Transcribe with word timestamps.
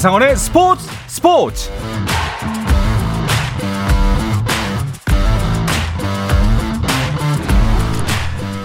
한상원의 0.00 0.34
스포츠 0.34 0.88
스포츠 1.08 1.70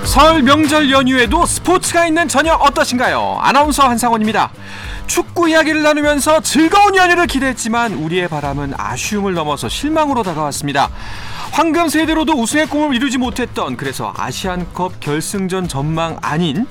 설 0.05 0.43
명절 0.43 0.91
연휴에도 0.91 1.45
스포츠가 1.45 2.07
있는 2.07 2.29
저녁 2.29 2.61
어떠신가요? 2.61 3.39
아나운서 3.41 3.83
한상원입니다. 3.83 4.49
축구 5.07 5.49
이야기를 5.49 5.83
나누면서 5.83 6.39
즐거운 6.39 6.95
연휴를 6.95 7.27
기대했지만 7.27 7.95
우리의 7.95 8.29
바람은 8.29 8.73
아쉬움을 8.77 9.33
넘어서 9.33 9.67
실망으로 9.67 10.23
다가왔습니다. 10.23 10.89
황금 11.51 11.89
세대로도 11.89 12.31
우승의 12.31 12.67
꿈을 12.67 12.95
이루지 12.95 13.17
못했던 13.17 13.75
그래서 13.75 14.13
아시안컵 14.15 15.01
결승전 15.01 15.67
전망 15.67 16.17
아닌 16.21 16.65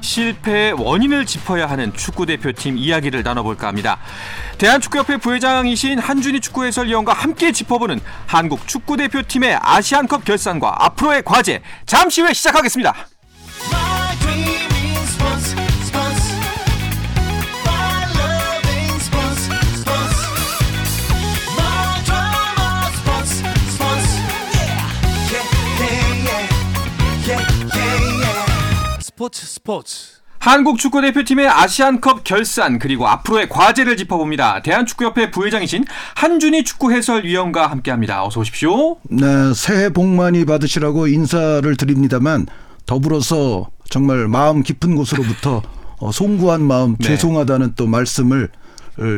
실패의 0.00 0.72
원인을 0.72 1.26
짚어야 1.26 1.68
하는 1.68 1.92
축구 1.94 2.26
대표팀 2.26 2.78
이야기를 2.78 3.22
나눠볼까 3.22 3.68
합니다. 3.68 3.98
대한축구협회 4.58 5.18
부회장이신 5.18 5.98
한준희 5.98 6.40
축구 6.40 6.64
해설위원과 6.64 7.12
함께 7.12 7.52
짚어보는 7.52 8.00
한국 8.26 8.66
축구 8.66 8.96
대표팀의 8.96 9.58
아시안컵 9.60 10.24
결산과 10.24 10.84
앞으로의 10.84 11.22
과제 11.24 11.62
잠시 11.86 12.22
후에 12.22 12.32
시작하겠습니다. 12.32 12.94
스포츠 29.28 29.46
스포츠 29.46 30.08
한국 30.38 30.78
축구 30.78 31.02
대표팀의 31.02 31.48
아시안컵 31.48 32.24
결산 32.24 32.78
그리고 32.78 33.06
앞으로의 33.06 33.48
과제를 33.48 33.96
짚어봅니다. 33.96 34.62
대한축구협회 34.62 35.30
부회장이신 35.30 35.84
한준희 36.14 36.64
축구 36.64 36.92
해설위원과 36.92 37.66
함께합니다. 37.66 38.24
어서 38.24 38.40
오십시오. 38.40 38.96
네, 39.10 39.52
새해 39.54 39.90
복 39.90 40.06
많이 40.06 40.44
받으시라고 40.44 41.08
인사를 41.08 41.76
드립니다만 41.76 42.46
더불어서 42.86 43.68
정말 43.90 44.28
마음 44.28 44.62
깊은 44.62 44.94
곳으로부터 44.94 45.60
어, 45.98 46.12
송구한 46.12 46.62
마음 46.62 46.96
네. 46.96 47.08
죄송하다는 47.08 47.74
또 47.76 47.86
말씀을 47.86 48.44
을 48.44 48.48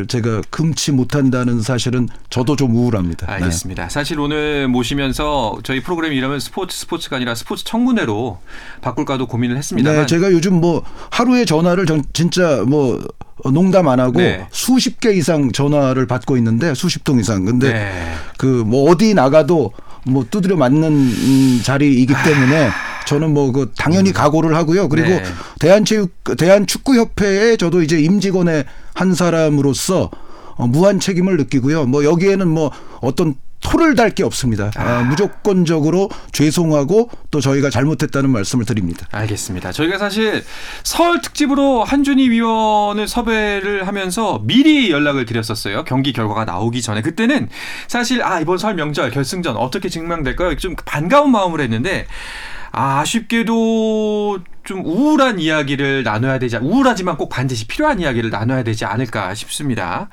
제가 0.06 0.42
금치 0.50 0.92
못한다는 0.92 1.62
사실은 1.62 2.08
저도 2.28 2.56
좀 2.56 2.74
우울합니다. 2.74 3.26
네. 3.26 3.32
알겠습니다. 3.32 3.88
사실 3.88 4.20
오늘 4.20 4.68
모시면서 4.68 5.58
저희 5.62 5.82
프로그램 5.82 6.12
이름은 6.12 6.38
스포츠 6.40 6.76
스포츠가 6.76 7.16
아니라 7.16 7.34
스포츠 7.34 7.64
청문회로 7.64 8.38
바꿀까도 8.82 9.26
고민을 9.26 9.56
했습니다만 9.56 10.00
네, 10.00 10.06
제가 10.06 10.32
요즘 10.32 10.60
뭐 10.60 10.84
하루에 11.10 11.44
전화를 11.44 11.86
전, 11.86 12.02
진짜 12.12 12.62
뭐 12.66 13.02
농담 13.44 13.88
안 13.88 14.00
하고 14.00 14.18
네. 14.20 14.46
수십 14.50 15.00
개 15.00 15.12
이상 15.12 15.50
전화를 15.50 16.06
받고 16.06 16.36
있는데 16.36 16.74
수십 16.74 17.04
통 17.04 17.18
이상. 17.18 17.44
근데 17.44 17.72
네. 17.72 18.14
그뭐 18.36 18.90
어디 18.90 19.14
나가도 19.14 19.72
뭐 20.04 20.26
두드려 20.30 20.56
맞는 20.56 20.92
음, 20.92 21.60
자리이기 21.62 22.12
때문에 22.24 22.70
저는 23.11 23.34
뭐 23.34 23.50
그 23.50 23.72
당연히 23.77 24.12
각오를 24.12 24.55
하고요. 24.55 24.89
그리고 24.89 25.08
네. 25.08 25.25
대한체육 25.58 26.12
대한축구협회에 26.39 27.56
저도 27.56 27.83
이제 27.83 27.98
임직원의 28.00 28.64
한 28.94 29.14
사람으로서 29.14 30.11
어, 30.55 30.66
무한 30.69 31.00
책임을 31.00 31.36
느끼고요. 31.36 31.86
뭐 31.86 32.05
여기에는 32.05 32.47
뭐 32.47 32.70
어떤 33.00 33.34
토를 33.62 33.94
달 33.97 34.11
게 34.14 34.22
없습니다. 34.25 34.70
아, 34.77 35.03
무조건적으로 35.03 36.08
죄송하고 36.33 37.11
또 37.31 37.41
저희가 37.41 37.69
잘못했다는 37.70 38.31
말씀을 38.31 38.64
드립니다. 38.64 39.06
알겠습니다. 39.11 39.72
저희가 39.72 39.98
사실 39.98 40.42
설 40.82 41.20
특집으로 41.20 41.84
한준희 41.84 42.31
위원을 42.31 43.06
섭외를 43.09 43.87
하면서 43.87 44.41
미리 44.44 44.91
연락을 44.91 45.26
드렸었어요. 45.26 45.84
경기 45.84 46.12
결과가 46.15 46.44
나오기 46.47 46.81
전에 46.81 47.03
그때는 47.03 47.49
사실 47.87 48.22
아 48.22 48.41
이번 48.41 48.56
설 48.56 48.75
명절 48.76 49.10
결승전 49.10 49.56
어떻게 49.56 49.88
증명될까요? 49.91 50.56
좀 50.56 50.75
반가운 50.87 51.31
마음으로 51.31 51.62
했는데 51.62 52.06
아, 52.72 53.00
아쉽게도 53.00 54.38
좀 54.64 54.84
우울한 54.84 55.41
이야기를 55.41 56.03
나눠야 56.04 56.38
되지 56.38 56.56
우울하지만 56.56 57.16
꼭 57.16 57.28
반드시 57.28 57.66
필요한 57.66 58.00
이야기를 58.00 58.31
나눠야 58.31 58.62
되지 58.62 58.84
않을까 58.84 59.34
싶습니다. 59.34 60.08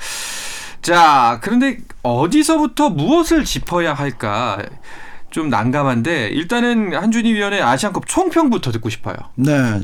자, 0.81 1.39
그런데 1.41 1.77
어디서부터 2.03 2.89
무엇을 2.89 3.43
짚어야 3.43 3.93
할까? 3.93 4.59
좀 5.29 5.49
난감한데 5.49 6.29
일단은 6.29 6.95
한준희 6.95 7.33
위원의 7.33 7.61
아시안컵 7.61 8.07
총평부터 8.07 8.71
듣고 8.71 8.89
싶어요. 8.89 9.15
네. 9.35 9.81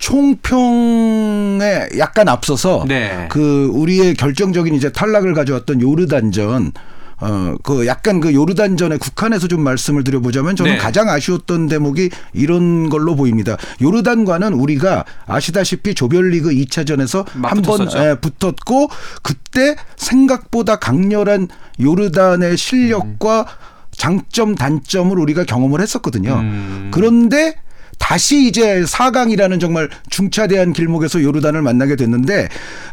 총평에 0.00 1.90
약간 1.98 2.28
앞서서 2.28 2.84
네. 2.88 3.28
그 3.30 3.70
우리의 3.74 4.14
결정적인 4.14 4.74
이제 4.74 4.90
탈락을 4.90 5.34
가져왔던 5.34 5.82
요르단전 5.82 6.72
어, 7.20 7.54
그 7.62 7.86
약간 7.86 8.20
그 8.20 8.32
요르단 8.34 8.76
전에 8.76 8.96
국한해서 8.96 9.48
좀 9.48 9.60
말씀을 9.62 10.04
드려보자면 10.04 10.56
저는 10.56 10.72
네. 10.72 10.78
가장 10.78 11.08
아쉬웠던 11.08 11.68
대목이 11.68 12.10
이런 12.32 12.88
걸로 12.88 13.14
보입니다. 13.14 13.56
요르단과는 13.82 14.54
우리가 14.54 15.04
아시다시피 15.26 15.94
조별리그 15.94 16.50
2차전에서 16.50 17.26
한번 17.26 17.62
맞붙었었죠. 17.62 18.20
붙었고 18.20 18.88
그때 19.22 19.76
생각보다 19.96 20.76
강렬한 20.76 21.48
요르단의 21.80 22.56
실력과 22.56 23.46
장점 23.92 24.54
단점을 24.54 25.18
우리가 25.18 25.44
경험을 25.44 25.80
했었거든요. 25.80 26.34
음. 26.34 26.90
그런데 26.92 27.56
다시 28.00 28.46
이제 28.48 28.82
4강이라는 28.82 29.60
정말 29.60 29.88
중차대한 30.08 30.72
길목에서 30.72 31.22
요르단을 31.22 31.62
만나게 31.62 31.94
됐는데 31.94 32.48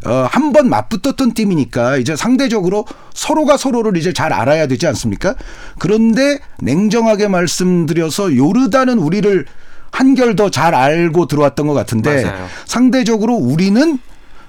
어, 0.06 0.28
한 0.29 0.51
번 0.53 0.69
맞붙었던 0.69 1.34
팀이니까 1.34 1.97
이제 1.97 2.16
상대적으로 2.16 2.85
서로가 3.13 3.57
서로를 3.57 3.97
이제 3.97 4.13
잘 4.13 4.31
알아야 4.31 4.67
되지 4.67 4.85
않습니까? 4.88 5.34
그런데 5.79 6.40
냉정하게 6.62 7.28
말씀드려서 7.29 8.35
요르단은 8.38 9.00
우리를 9.00 9.46
한결 9.91 10.35
더 10.35 10.50
잘 10.50 10.75
알고 10.75 11.25
들어왔던 11.28 11.66
것 11.67 11.73
같은데 11.73 12.23
맞아요. 12.23 12.46
상대적으로 12.66 13.34
우리는 13.35 13.97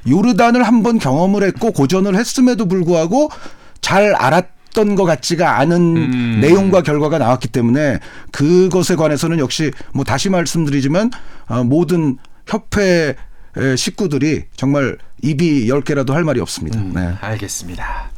요르단을 0.09 0.63
한번 0.65 0.99
경험을 0.99 1.43
했고 1.45 1.73
고전을 1.73 2.15
했음에도 2.17 2.67
불구하고 2.67 3.31
잘 3.81 4.15
알았 4.15 4.45
던 4.79 4.95
것 4.95 5.05
같지가 5.05 5.59
않은 5.59 5.97
음. 5.97 6.39
내용과 6.41 6.83
결과가 6.83 7.19
나왔기 7.19 7.49
때문에 7.49 7.99
그것에 8.31 8.95
관해서는 8.95 9.41
역시 9.41 9.73
뭐 9.93 10.05
다시 10.05 10.31
말씀드리지만 10.31 11.11
어, 11.49 11.65
모든 11.65 12.17
협회 12.47 13.17
의 13.57 13.77
식구들이 13.77 14.45
정말 14.55 14.99
입이 15.23 15.69
열 15.69 15.81
개라도 15.83 16.15
할 16.15 16.23
말이 16.23 16.39
없습니다. 16.41 16.79
음. 16.79 16.93
네. 16.95 17.13
알겠습니다. 17.21 18.11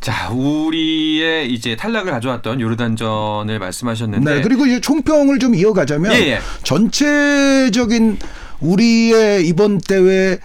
자, 0.00 0.28
우리의 0.30 1.50
이제 1.50 1.76
탈락을 1.76 2.10
가져왔던 2.12 2.60
요르단전을 2.60 3.58
말씀하셨는데 3.58 4.34
네. 4.34 4.40
그리고 4.42 4.66
이제 4.66 4.80
총평을 4.80 5.38
좀 5.38 5.54
이어가자면 5.54 6.12
예, 6.12 6.32
예. 6.32 6.40
전체적인 6.62 8.18
우리의 8.60 9.46
이번 9.46 9.78
대회 9.78 10.38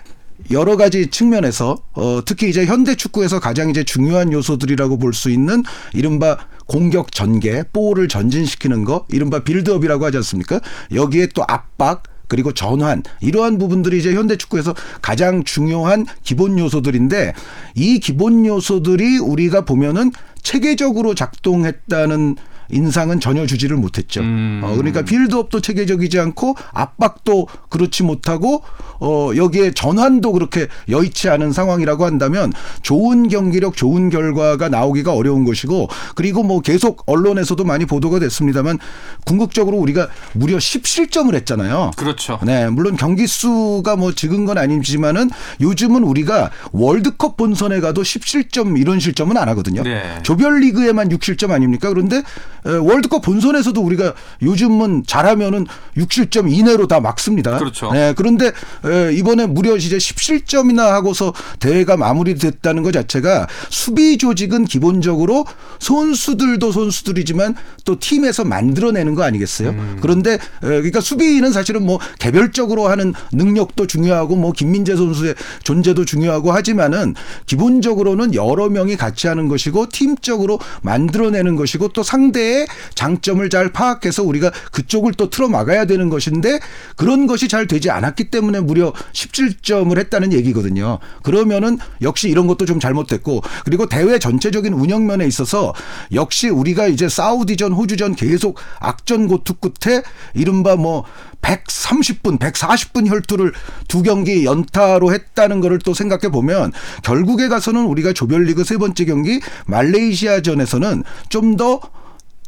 여러 0.51 0.77
가지 0.77 1.07
측면에서 1.07 1.77
어 1.93 2.21
특히 2.25 2.49
이제 2.49 2.65
현대 2.65 2.95
축구에서 2.95 3.39
가장 3.39 3.69
이제 3.69 3.83
중요한 3.83 4.31
요소들이라고 4.31 4.97
볼 4.97 5.13
수 5.13 5.29
있는 5.29 5.63
이른바 5.93 6.37
공격 6.67 7.11
전개, 7.11 7.63
볼을 7.71 8.07
전진시키는 8.07 8.83
거, 8.85 9.05
이른바 9.09 9.39
빌드업이라고 9.43 10.03
하지 10.03 10.17
않습니까? 10.17 10.59
여기에 10.93 11.27
또 11.33 11.43
압박 11.47 12.03
그리고 12.27 12.53
전환 12.53 13.03
이러한 13.21 13.57
부분들이 13.59 13.99
이제 13.99 14.13
현대 14.13 14.35
축구에서 14.35 14.73
가장 15.01 15.43
중요한 15.43 16.05
기본 16.23 16.57
요소들인데 16.59 17.33
이 17.75 17.99
기본 17.99 18.45
요소들이 18.45 19.19
우리가 19.19 19.63
보면은 19.63 20.11
체계적으로 20.41 21.13
작동했다는 21.15 22.35
인상은 22.69 23.19
전혀 23.19 23.45
주지를 23.45 23.77
못했죠. 23.77 24.21
음. 24.21 24.61
어, 24.63 24.75
그러니까 24.75 25.03
빌드업도 25.03 25.61
체계적이지 25.61 26.19
않고 26.19 26.55
압박도 26.73 27.47
그렇지 27.69 28.03
못하고 28.03 28.63
어, 28.99 29.31
여기에 29.35 29.71
전환도 29.71 30.31
그렇게 30.31 30.67
여의치 30.89 31.29
않은 31.29 31.51
상황이라고 31.51 32.05
한다면 32.05 32.53
좋은 32.81 33.27
경기력, 33.27 33.75
좋은 33.75 34.09
결과가 34.09 34.69
나오기가 34.69 35.13
어려운 35.13 35.45
것이고 35.45 35.87
그리고 36.15 36.43
뭐 36.43 36.61
계속 36.61 37.03
언론에서도 37.05 37.63
많이 37.63 37.85
보도가 37.85 38.19
됐습니다만 38.19 38.79
궁극적으로 39.25 39.77
우리가 39.77 40.07
무려 40.33 40.57
10실점을 40.57 41.33
했잖아요. 41.35 41.91
그렇죠. 41.97 42.39
네, 42.43 42.69
물론 42.69 42.95
경기 42.95 43.27
수가 43.27 43.95
뭐 43.95 44.11
적은 44.13 44.45
건 44.45 44.57
아니지만은 44.57 45.29
요즘은 45.61 46.03
우리가 46.03 46.51
월드컵 46.71 47.37
본선에 47.37 47.79
가도 47.79 48.01
10실점 48.01 48.79
이런 48.79 48.99
실점은 48.99 49.37
안 49.37 49.49
하거든요. 49.49 49.83
네. 49.83 50.19
조별리그에만 50.23 51.09
6실점 51.09 51.51
아닙니까? 51.51 51.89
그런데 51.89 52.17
에, 52.17 52.21
월드컵 52.65 53.21
본선에서도 53.21 53.79
우리가 53.79 54.13
요즘은 54.41 55.03
잘하면은 55.05 55.67
6실점 55.97 56.51
이내로 56.51 56.87
다 56.87 56.99
막습니다. 56.99 57.57
그렇죠. 57.59 57.91
예, 57.93 58.13
그런데 58.17 58.51
에, 58.85 59.13
이번에 59.13 59.45
무려 59.45 59.75
이제 59.75 59.97
10실점이나 59.97 60.89
하고서 60.89 61.33
대회가 61.59 61.95
마무리됐다는 61.95 62.81
것 62.81 62.91
자체가 62.91 63.47
수비 63.69 64.17
조직은 64.17 64.65
기본적으로 64.65 65.45
선수들도 65.79 66.71
선수들이지만 66.71 67.55
또 67.85 67.99
팀에서 67.99 68.43
만들어내는 68.43 69.13
거 69.13 69.23
아니겠어요? 69.23 69.69
음. 69.69 69.97
그런데 70.01 70.33
에, 70.33 70.37
그러니까 70.61 71.01
수비는 71.01 71.51
사실은 71.51 71.85
뭐 71.85 71.99
개별적으로 72.17 72.87
하는 72.87 73.13
능력도 73.31 73.85
중요하고 73.85 74.35
뭐 74.35 74.51
김민재 74.51 74.95
선수의 74.95 75.35
존재도 75.63 76.05
중요하고 76.05 76.51
하지만은 76.51 77.13
기본적으로는 77.45 78.33
여러 78.33 78.69
명이 78.69 78.97
같이 78.97 79.27
하는 79.27 79.47
것이고 79.47 79.89
팀적으로 79.89 80.59
만들어내는 80.81 81.55
것이고 81.55 81.89
또 81.89 82.01
상대의 82.01 82.54
장점을 82.95 83.47
잘 83.49 83.71
파악해서 83.71 84.23
우리가 84.23 84.51
그쪽을 84.71 85.13
또 85.13 85.29
틀어 85.29 85.47
막아야 85.47 85.85
되는 85.85 86.09
것인데 86.09 86.59
그런 86.95 87.27
것이 87.27 87.47
잘 87.47 87.67
되지 87.67 87.89
않았기 87.89 88.29
때문에 88.29 88.61
무려 88.61 88.93
17점을 89.13 89.97
했다는 89.97 90.33
얘기거든요. 90.33 90.99
그러면은 91.23 91.77
역시 92.01 92.29
이런 92.29 92.47
것도 92.47 92.65
좀 92.65 92.79
잘못됐고 92.79 93.41
그리고 93.65 93.87
대회 93.87 94.19
전체적인 94.19 94.73
운영면에 94.73 95.25
있어서 95.27 95.73
역시 96.13 96.49
우리가 96.49 96.87
이제 96.87 97.09
사우디전, 97.09 97.73
호주전 97.73 98.15
계속 98.15 98.57
악전 98.79 99.27
고투 99.27 99.55
끝에 99.55 100.01
이른바 100.33 100.75
뭐 100.75 101.03
130분, 101.41 102.39
140분 102.39 103.07
혈투를 103.07 103.53
두 103.87 104.01
경기 104.01 104.45
연타로 104.45 105.13
했다는 105.13 105.61
거를 105.61 105.79
또 105.79 105.93
생각해 105.93 106.29
보면 106.31 106.71
결국에 107.03 107.47
가서는 107.47 107.85
우리가 107.85 108.13
조별리그 108.13 108.63
세 108.63 108.77
번째 108.77 109.05
경기 109.05 109.39
말레이시아전에서는 109.67 111.03
좀더 111.29 111.79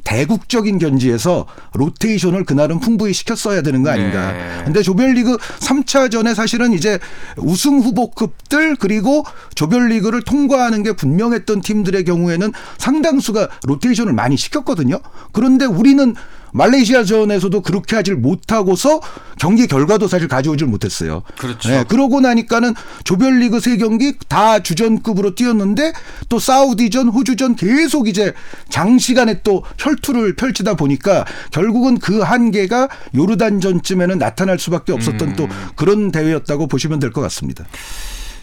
대국적인 0.07 0.79
견지에서 0.79 1.45
로테이션을 1.73 2.45
그날은 2.45 2.79
풍부히 2.79 3.11
시켰어야 3.11 3.61
되는 3.61 3.83
거 3.83 3.89
아닌가. 3.89 4.31
네. 4.31 4.63
근데 4.63 4.81
조별리그 4.81 5.35
3차전에 5.35 6.33
사실은 6.33 6.71
이제 6.71 6.97
우승 7.35 7.81
후보급들 7.81 8.77
그리고 8.77 9.25
조별리그를 9.55 10.21
통과하는 10.21 10.83
게 10.83 10.93
분명했던 10.93 11.59
팀들의 11.59 12.05
경우에는 12.05 12.53
상당수가 12.77 13.49
로테이션을 13.63 14.13
많이 14.13 14.37
시켰거든요. 14.37 15.01
그런데 15.33 15.65
우리는 15.65 16.15
말레이시아전에서도 16.53 17.61
그렇게 17.61 17.95
하질 17.95 18.15
못하고서 18.15 19.01
경기 19.37 19.67
결과도 19.67 20.07
사실 20.07 20.27
가져오질 20.27 20.67
못했어요. 20.67 21.23
그렇죠. 21.37 21.69
네, 21.69 21.83
그러고 21.87 22.21
나니까는 22.21 22.73
조별리그 23.03 23.59
세 23.59 23.77
경기 23.77 24.17
다 24.27 24.59
주전급으로 24.59 25.35
뛰었는데 25.35 25.93
또 26.29 26.39
사우디전, 26.39 27.09
호주전 27.09 27.55
계속 27.55 28.07
이제 28.07 28.33
장시간에 28.69 29.41
또 29.43 29.63
혈투를 29.77 30.35
펼치다 30.35 30.75
보니까 30.75 31.25
결국은 31.51 31.97
그 31.99 32.21
한계가 32.21 32.87
요르단전쯤에는 33.15 34.17
나타날 34.17 34.57
수밖에 34.59 34.91
없었던 34.93 35.35
또 35.35 35.47
그런 35.75 36.11
대회였다고 36.11 36.67
보시면 36.67 36.99
될 36.99 37.11
것 37.11 37.21
같습니다. 37.21 37.65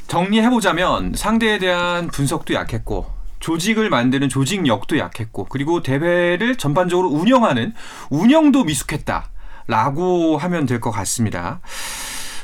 정리해보자면 0.08 1.12
상대에 1.16 1.58
대한 1.58 2.08
분석도 2.08 2.54
약했고 2.54 3.06
조직을 3.48 3.90
만드는 3.90 4.30
조직력도 4.30 4.96
약했고 4.98 5.44
그리고 5.50 5.82
대회를 5.82 6.56
전반적으로 6.56 7.10
운영하는 7.10 7.74
운영도 8.08 8.64
미숙했다라고 8.64 10.38
하면 10.38 10.64
될 10.64 10.80
것 10.80 10.90
같습니다. 10.90 11.60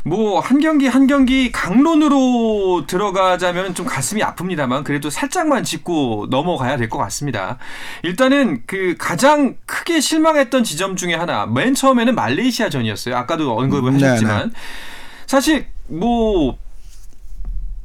뭐 0.04 0.40
한 0.40 0.60
경기 0.60 0.86
한 0.88 1.06
경기 1.06 1.50
강론으로 1.52 2.84
들어가자면 2.86 3.74
좀 3.74 3.86
가슴이 3.86 4.20
아픕니다만 4.22 4.84
그래도 4.84 5.08
살짝만 5.10 5.64
짚고 5.64 6.26
넘어가야 6.30 6.76
될 6.76 6.90
것 6.90 6.98
같습니다. 6.98 7.56
일단은 8.02 8.62
그 8.66 8.94
가장 8.98 9.56
크게 9.64 10.00
실망했던 10.00 10.64
지점 10.64 10.96
중에 10.96 11.14
하나 11.14 11.46
맨 11.46 11.74
처음에는 11.74 12.14
말레이시아전이었어요. 12.14 13.16
아까도 13.16 13.56
언급을 13.56 13.92
음, 13.92 13.96
네네. 13.96 14.06
하셨지만 14.06 14.52
사실 15.26 15.66
뭐 15.88 16.58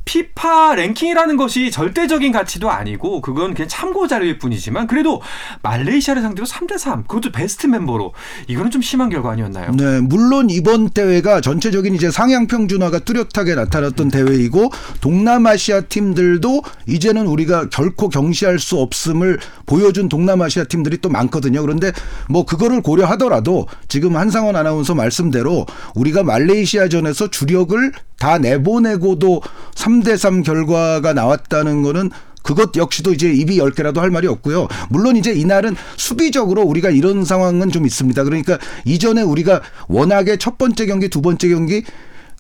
피파 0.06 0.76
랭킹이라는 0.76 1.36
것이 1.36 1.72
절대적인 1.72 2.32
가치도 2.32 2.70
아니고 2.70 3.22
그건 3.22 3.56
그냥 3.56 3.68
참고 3.68 4.08
자료일 4.08 4.38
뿐이지만 4.38 4.86
그래도 4.88 5.22
말레이시아를 5.64 6.22
상대로 6.22 6.46
3대 6.46 6.78
3 6.78 7.04
그것도 7.04 7.32
베스트 7.32 7.66
멤버로 7.68 8.14
이거는 8.48 8.70
좀 8.72 8.82
심한 8.82 9.10
결과 9.10 9.32
아니었나요? 9.32 9.72
네, 9.72 10.00
물론 10.02 10.50
이번 10.52 10.90
대회가 10.90 11.42
전체적인 11.42 11.96
이제 11.96 12.12
상향 12.12 12.46
평준화가 12.48 13.00
뚜렷하게 13.00 13.56
나타났던 13.56 14.10
대회이고 14.10 14.70
동남아시아 15.02 15.82
팀들도 15.82 16.62
이제는 16.88 17.26
우리가 17.26 17.70
결코 17.70 18.08
경시할 18.08 18.60
수 18.60 18.78
없음을 18.78 19.40
보여준 19.66 20.08
동남아시아 20.08 20.66
팀들이 20.66 21.00
또 21.00 21.10
많거든요. 21.10 21.62
그런데 21.62 21.92
뭐 22.30 22.46
그거를 22.46 22.82
고려하더라도 22.82 23.68
지금 23.88 24.16
한상원 24.16 24.56
아나운서 24.56 24.94
말씀대로 24.94 25.66
우리가 25.96 26.24
말레이시아전에서 26.24 27.30
주력을 27.30 27.92
다 28.20 28.38
내보내고도 28.38 29.42
3 29.76 29.95
대3 30.04 30.44
결과가 30.44 31.14
나왔다는 31.14 31.82
거는 31.82 32.12
그것 32.46 32.76
역시도 32.76 33.12
이제 33.14 33.32
입이 33.32 33.58
열 33.58 33.72
개라도 33.72 34.02
할 34.02 34.12
말이 34.12 34.28
없고요. 34.28 34.68
물론 34.90 35.16
이제 35.16 35.34
이날은 35.34 35.76
수비적으로 35.98 36.62
우리가 36.62 36.92
이런 36.92 37.26
상황은 37.26 37.72
좀 37.72 37.88
있습니다. 37.88 38.24
그러니까 38.24 38.60
이전에 38.86 39.24
우리가 39.24 39.62
워낙에 39.88 40.38
첫 40.38 40.60
번째 40.60 40.86
경기, 40.86 41.10
두 41.10 41.22
번째 41.22 41.50
경기 41.50 41.84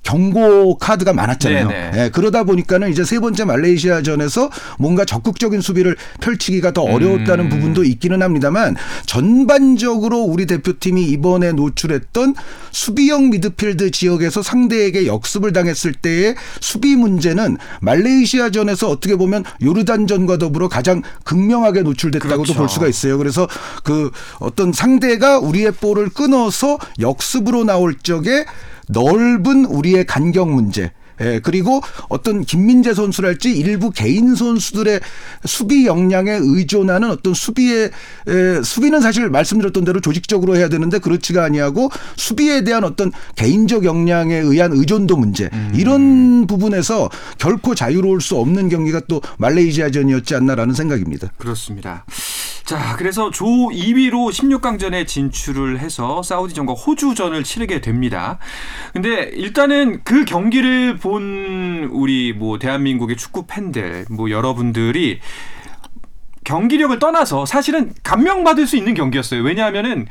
경고 0.06 0.78
카드가 0.78 1.14
많았잖아요. 1.14 1.68
네네. 1.68 1.92
예, 1.96 2.10
그러다 2.10 2.44
보니까는 2.44 2.92
이제 2.92 3.04
세 3.04 3.20
번째 3.20 3.44
말레이시아전에서 3.44 4.52
뭔가 4.78 5.04
적극적인 5.04 5.62
수비를 5.62 5.98
펼치기가 6.22 6.72
더 6.72 6.84
어려웠다는 6.84 7.50
부분도 7.50 7.84
있기는 7.84 8.22
합니다만 8.22 8.76
전반적으로 9.08 10.20
우리 10.20 10.46
대표팀이 10.46 11.04
이번에 11.06 11.54
노출했던 11.54 12.36
수비형 12.72 13.32
미드필드 13.32 13.90
지역에서 13.90 14.44
상대에게 14.44 15.08
역습을 15.08 15.54
당했을 15.54 15.94
때의 15.94 16.36
수비 16.62 16.96
문제는 16.96 17.58
말레이시아전에서 17.82 18.88
어떻게 18.90 19.16
보면 19.16 19.44
요르단전과 19.64 20.38
더불어 20.38 20.70
가장 20.70 21.02
극명하게 21.24 21.82
노출됐다고도 21.82 22.44
그렇죠. 22.44 22.54
볼 22.54 22.70
수가 22.70 22.88
있어요. 22.88 23.18
그래서 23.18 23.48
그 23.84 24.12
어떤 24.40 24.72
상대가 24.72 25.40
우리의 25.40 25.72
볼을 25.72 26.10
끊어서 26.10 26.78
역습으로 27.00 27.64
나올 27.64 27.96
적에 27.98 28.46
넓은 28.90 29.66
우리의 29.66 30.06
간격 30.06 30.50
문제. 30.50 30.92
예, 31.22 31.40
그리고 31.44 31.82
어떤 32.10 32.44
김민재 32.44 32.94
선수랄지 32.94 33.52
일부 33.58 33.92
개인 33.92 34.36
선수들의 34.36 35.00
수비 35.46 35.86
역량에 35.86 36.32
의존하는 36.42 37.10
어떤 37.10 37.34
수비의 37.34 37.92
에, 38.28 38.62
수비는 38.64 39.02
사실 39.02 39.30
말씀드렸던 39.30 39.86
대로 39.86 40.02
조직적으로 40.02 40.56
해야 40.56 40.70
되는데 40.70 41.00
그렇지가 41.00 41.44
아니하고 41.44 41.90
수비에 42.16 42.64
대한 42.64 42.84
어떤 42.84 43.12
개인적 43.36 43.86
역량에 43.86 44.36
의한 44.36 44.72
의존도 44.74 45.18
문제 45.18 45.50
이런 45.74 46.48
부분에서 46.48 47.10
결코 47.38 47.76
자유로울 47.76 48.22
수 48.22 48.38
없는 48.38 48.70
경기가 48.70 49.02
또 49.08 49.22
말레이시아전이었지 49.38 50.36
않나라는 50.36 50.74
생각입니다. 50.74 51.30
그렇습니다. 51.38 52.06
자, 52.66 52.96
그래서 52.98 53.30
조 53.30 53.46
2위로 53.46 54.32
16강전에 54.32 55.06
진출을 55.06 55.80
해서 55.80 56.24
사우디전과 56.24 56.74
호주전을 56.74 57.44
치르게 57.44 57.80
됩니다. 57.80 58.40
근데 58.92 59.30
일단은 59.36 60.02
그 60.04 60.26
경기를 60.26 60.98
본 61.06 61.88
우리 61.92 62.34
뭐 62.34 62.58
대한민국의 62.58 63.16
축구 63.16 63.46
팬들 63.46 64.08
뭐 64.10 64.32
여러분들이 64.32 65.20
경기력을 66.44 66.98
떠나서 66.98 67.46
사실은 67.46 67.94
감명받을 68.02 68.66
수 68.66 68.76
있는 68.76 68.96
경기였어요. 68.96 69.44
왜냐하면은 69.44 70.08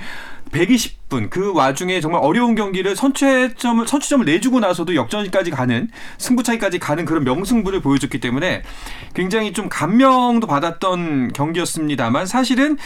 120분 0.52 1.30
그 1.30 1.52
와중에 1.52 2.00
정말 2.00 2.20
어려운 2.22 2.54
경기를 2.54 2.94
선취점을 2.94 3.88
선취점을 3.88 4.24
내주고 4.24 4.60
나서도 4.60 4.94
역전까지 4.94 5.50
가는 5.50 5.88
승부차기까지 6.18 6.78
가는 6.78 7.04
그런 7.04 7.24
명승부를 7.24 7.80
보여줬기 7.80 8.20
때문에 8.20 8.62
굉장히 9.14 9.52
좀 9.52 9.68
감명도 9.68 10.46
받았던 10.46 11.32
경기였습니다만 11.32 12.26
사실은 12.26 12.78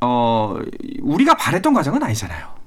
어 0.00 0.56
우리가 1.00 1.34
바랬던 1.34 1.74
과정은 1.74 2.00
아니잖아요. 2.00 2.57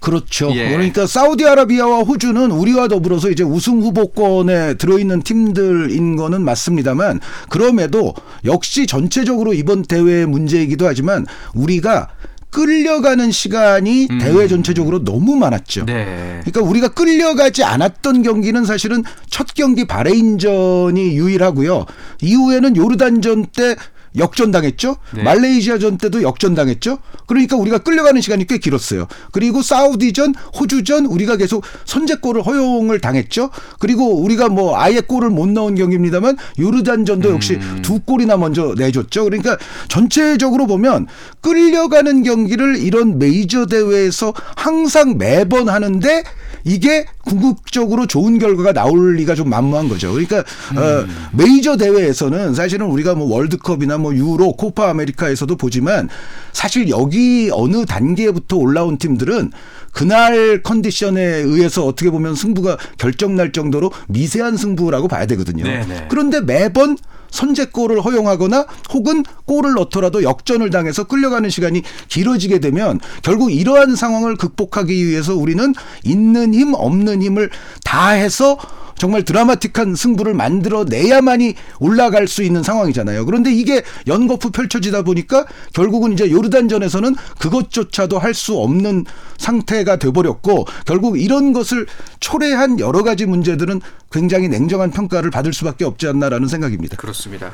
그렇죠. 0.00 0.50
예. 0.54 0.70
그러니까 0.70 1.06
사우디아라비아와 1.06 2.00
호주는 2.00 2.50
우리와 2.50 2.88
더불어서 2.88 3.30
이제 3.30 3.42
우승 3.42 3.80
후보권에 3.80 4.74
들어있는 4.74 5.22
팀들인 5.22 6.16
거는 6.16 6.42
맞습니다만 6.42 7.20
그럼에도 7.48 8.14
역시 8.44 8.86
전체적으로 8.86 9.54
이번 9.54 9.82
대회의 9.82 10.26
문제이기도 10.26 10.86
하지만 10.86 11.26
우리가 11.54 12.08
끌려가는 12.54 13.32
시간이 13.32 14.06
대회 14.20 14.46
전체적으로 14.46 15.02
너무 15.02 15.34
많았죠. 15.34 15.80
음. 15.82 15.86
네. 15.86 16.40
그러니까 16.44 16.60
우리가 16.62 16.88
끌려가지 16.88 17.64
않았던 17.64 18.22
경기는 18.22 18.64
사실은 18.64 19.02
첫 19.28 19.48
경기 19.54 19.84
바레인전이 19.84 21.16
유일하고요. 21.16 21.86
이후에는 22.22 22.76
요르단전 22.76 23.46
때 23.56 23.74
역전당했죠. 24.16 24.96
네. 25.14 25.22
말레이시아전 25.22 25.98
때도 25.98 26.22
역전당했죠. 26.22 26.98
그러니까 27.26 27.56
우리가 27.56 27.78
끌려가는 27.78 28.20
시간이 28.20 28.46
꽤 28.46 28.58
길었어요. 28.58 29.06
그리고 29.32 29.62
사우디전, 29.62 30.34
호주전 30.58 31.06
우리가 31.06 31.36
계속 31.36 31.64
선제골을 31.84 32.42
허용을 32.42 33.00
당했죠. 33.00 33.50
그리고 33.78 34.22
우리가 34.22 34.48
뭐 34.48 34.78
아예 34.78 35.00
골을 35.00 35.30
못 35.30 35.48
넣은 35.48 35.74
경기입니다만 35.74 36.36
요르단전도 36.58 37.30
역시 37.30 37.58
두 37.82 38.00
골이나 38.00 38.36
먼저 38.36 38.74
내줬죠. 38.76 39.24
그러니까 39.24 39.56
전체적으로 39.88 40.66
보면 40.66 41.06
끌려가는 41.40 42.22
경기를 42.22 42.76
이런 42.76 43.18
메이저 43.18 43.66
대회에서 43.66 44.32
항상 44.56 45.18
매번 45.18 45.68
하는데 45.68 46.22
이게 46.64 47.04
궁극적으로 47.24 48.06
좋은 48.06 48.38
결과가 48.38 48.72
나올 48.72 49.16
리가 49.16 49.34
좀 49.34 49.50
만무한 49.50 49.88
거죠. 49.88 50.12
그러니까 50.12 50.38
어, 50.38 51.06
메이저 51.32 51.76
대회에서는 51.76 52.54
사실은 52.54 52.86
우리가 52.86 53.14
뭐 53.14 53.28
월드컵이나 53.34 53.98
뭐 53.98 54.14
유로, 54.14 54.52
코파 54.52 54.90
아메리카에서도 54.90 55.54
보지만 55.56 56.08
사실 56.52 56.88
여기 56.88 57.50
어느 57.52 57.84
단계부터 57.84 58.56
올라온 58.56 58.98
팀들은 58.98 59.52
그날 59.92 60.62
컨디션에 60.62 61.22
의해서 61.22 61.84
어떻게 61.84 62.10
보면 62.10 62.34
승부가 62.34 62.78
결정 62.98 63.36
날 63.36 63.52
정도로 63.52 63.92
미세한 64.08 64.56
승부라고 64.56 65.08
봐야 65.08 65.26
되거든요. 65.26 65.64
네네. 65.64 66.06
그런데 66.08 66.40
매번 66.40 66.96
선제골을 67.34 68.00
허용하거나 68.00 68.66
혹은 68.92 69.24
골을 69.44 69.74
넣더라도 69.74 70.22
역전을 70.22 70.70
당해서 70.70 71.04
끌려가는 71.04 71.50
시간이 71.50 71.82
길어지게 72.08 72.60
되면 72.60 73.00
결국 73.22 73.52
이러한 73.52 73.96
상황을 73.96 74.36
극복하기 74.36 75.06
위해서 75.06 75.34
우리는 75.34 75.74
있는 76.04 76.54
힘 76.54 76.74
없는 76.74 77.22
힘을 77.22 77.50
다해서 77.84 78.56
정말 78.96 79.24
드라마틱한 79.24 79.96
승부를 79.96 80.34
만들어내야만이 80.34 81.54
올라갈 81.80 82.28
수 82.28 82.44
있는 82.44 82.62
상황이잖아요. 82.62 83.26
그런데 83.26 83.52
이게 83.52 83.82
연거푸 84.06 84.52
펼쳐지다 84.52 85.02
보니까 85.02 85.46
결국은 85.72 86.12
이제 86.12 86.30
요르단전에서는 86.30 87.16
그것조차도 87.38 88.18
할 88.18 88.34
수 88.34 88.58
없는 88.58 89.04
상태가 89.38 89.96
돼버렸고 89.96 90.66
결국 90.86 91.20
이런 91.20 91.52
것을 91.52 91.86
초래한 92.18 92.80
여러 92.80 93.04
가지 93.04 93.26
문제들은 93.26 93.80
굉장히 94.14 94.48
냉정한 94.48 94.92
평가를 94.92 95.32
받을 95.32 95.52
수밖에 95.52 95.84
없지 95.84 96.06
않나라는 96.06 96.46
생각입니다. 96.46 96.96
그렇습니다. 96.96 97.52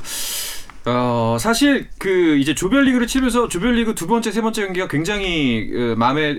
어 0.85 1.39
사실 1.41 1.89
그 1.99 2.37
이제 2.37 2.55
조별리그를 2.55 3.07
치면서 3.07 3.49
조별리그 3.49 3.95
두 3.95 4.07
번째 4.07 4.31
세 4.31 4.43
번째 4.43 4.67
경기가 4.67 4.87
굉장히 4.89 5.71
어, 5.75 5.95
마음에 5.97 6.37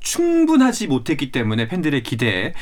충분하지 0.00 0.86
못했기 0.86 1.32
때문에 1.32 1.66
팬들의 1.68 2.02
기대에 2.04 2.54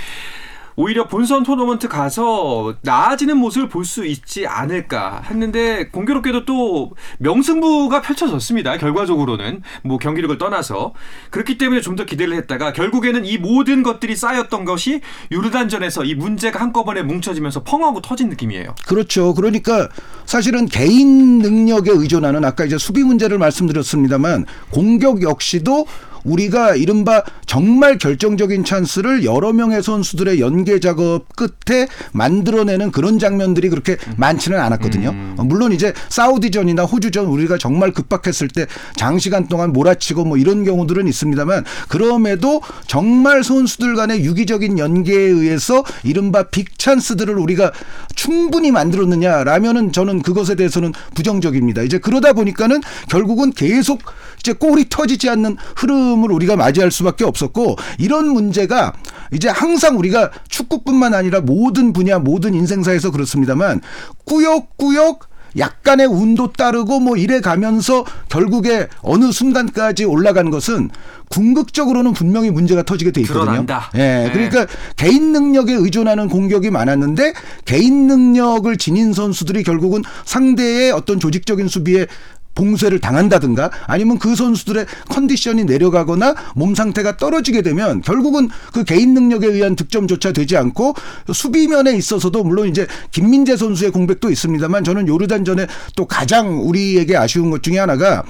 오히려 0.76 1.06
본선 1.08 1.42
토너먼트 1.42 1.88
가서 1.88 2.74
나아지는 2.82 3.36
모습을 3.36 3.68
볼 3.68 3.82
수 3.84 4.06
있지 4.06 4.46
않을까 4.46 5.22
했는데 5.28 5.88
공교롭게도 5.88 6.44
또 6.44 6.92
명승부가 7.18 8.00
펼쳐졌습니다. 8.00 8.78
결과적으로는 8.78 9.62
뭐 9.82 9.98
경기력을 9.98 10.38
떠나서 10.38 10.94
그렇기 11.30 11.58
때문에 11.58 11.80
좀 11.80 11.92
더 11.96 12.06
기대를 12.06 12.34
했다가 12.36 12.72
결국에는 12.72 13.26
이 13.26 13.36
모든 13.36 13.82
것들이 13.82 14.16
쌓였던 14.16 14.64
것이 14.64 15.02
요르단전에서 15.30 16.04
이 16.04 16.14
문제가 16.14 16.60
한꺼번에 16.60 17.02
뭉쳐지면서 17.02 17.64
펑하고 17.64 18.00
터진 18.00 18.30
느낌이에요. 18.30 18.74
그렇죠. 18.86 19.34
그러니까 19.34 19.90
사실은 20.24 20.64
개인 20.66 21.40
능력에 21.40 21.90
의존하는 21.90 22.46
아까 22.46 22.64
이제 22.64 22.78
수비 22.78 23.02
문제를 23.02 23.36
말씀드렸습니다만 23.36 24.46
공격 24.70 25.22
역시도 25.22 25.84
우리가 26.24 26.76
이른바 26.76 27.22
정말 27.52 27.98
결정적인 27.98 28.64
찬스를 28.64 29.24
여러 29.24 29.52
명의 29.52 29.82
선수들의 29.82 30.40
연계 30.40 30.80
작업 30.80 31.26
끝에 31.36 31.86
만들어내는 32.12 32.92
그런 32.92 33.18
장면들이 33.18 33.68
그렇게 33.68 33.98
많지는 34.16 34.58
않았거든요. 34.58 35.34
어, 35.36 35.44
물론 35.44 35.72
이제 35.72 35.92
사우디전이나 36.08 36.84
호주전 36.84 37.26
우리가 37.26 37.58
정말 37.58 37.92
급박했을 37.92 38.48
때 38.48 38.66
장시간 38.96 39.48
동안 39.48 39.74
몰아치고 39.74 40.24
뭐 40.24 40.38
이런 40.38 40.64
경우들은 40.64 41.06
있습니다만 41.08 41.66
그럼에도 41.88 42.62
정말 42.86 43.44
선수들 43.44 43.96
간의 43.96 44.24
유기적인 44.24 44.78
연계에 44.78 45.20
의해서 45.20 45.84
이른바 46.04 46.44
빅 46.44 46.78
찬스들을 46.78 47.36
우리가 47.36 47.70
충분히 48.16 48.70
만들었느냐라면은 48.70 49.92
저는 49.92 50.22
그것에 50.22 50.54
대해서는 50.54 50.94
부정적입니다. 51.14 51.82
이제 51.82 51.98
그러다 51.98 52.32
보니까는 52.32 52.80
결국은 53.10 53.52
계속 53.52 54.00
이제 54.42 54.52
골이 54.52 54.86
터지지 54.88 55.30
않는 55.30 55.56
흐름을 55.76 56.32
우리가 56.32 56.56
맞이할 56.56 56.90
수밖에 56.90 57.24
없었고 57.24 57.76
이런 57.98 58.28
문제가 58.28 58.92
이제 59.32 59.48
항상 59.48 59.96
우리가 59.98 60.32
축구뿐만 60.48 61.14
아니라 61.14 61.40
모든 61.40 61.92
분야 61.92 62.18
모든 62.18 62.52
인생사에서 62.52 63.12
그렇습니다만 63.12 63.80
꾸역꾸역 64.24 65.30
약간의 65.58 66.06
운도 66.06 66.52
따르고 66.54 66.98
뭐 67.00 67.16
이래 67.16 67.40
가면서 67.40 68.04
결국에 68.28 68.88
어느 69.02 69.30
순간까지 69.30 70.04
올라간 70.04 70.50
것은 70.50 70.90
궁극적으로는 71.28 72.14
분명히 72.14 72.50
문제가 72.50 72.82
터지게 72.82 73.10
돼 73.10 73.20
있거든요. 73.22 73.44
드러난다. 73.44 73.90
예. 73.94 73.98
네. 73.98 74.30
그러니까 74.32 74.66
개인 74.96 75.32
능력에 75.32 75.74
의존하는 75.74 76.28
공격이 76.28 76.70
많았는데 76.70 77.34
개인 77.64 78.06
능력을 78.06 78.74
지닌 78.76 79.12
선수들이 79.12 79.62
결국은 79.62 80.02
상대의 80.24 80.90
어떤 80.90 81.20
조직적인 81.20 81.68
수비에 81.68 82.06
봉쇄를 82.54 82.98
당한다든가 83.00 83.70
아니면 83.86 84.18
그 84.18 84.34
선수들의 84.36 84.86
컨디션이 85.08 85.64
내려가거나 85.64 86.34
몸 86.54 86.74
상태가 86.74 87.16
떨어지게 87.16 87.62
되면 87.62 88.00
결국은 88.02 88.48
그 88.72 88.84
개인 88.84 89.14
능력에 89.14 89.46
의한 89.46 89.76
득점조차 89.76 90.32
되지 90.32 90.56
않고 90.56 90.94
수비면에 91.32 91.96
있어서도 91.96 92.44
물론 92.44 92.68
이제 92.68 92.86
김민재 93.10 93.56
선수의 93.56 93.90
공백도 93.90 94.30
있습니다만 94.30 94.84
저는 94.84 95.08
요르단전에 95.08 95.66
또 95.96 96.06
가장 96.06 96.66
우리에게 96.66 97.16
아쉬운 97.16 97.50
것 97.50 97.62
중에 97.62 97.78
하나가 97.78 98.22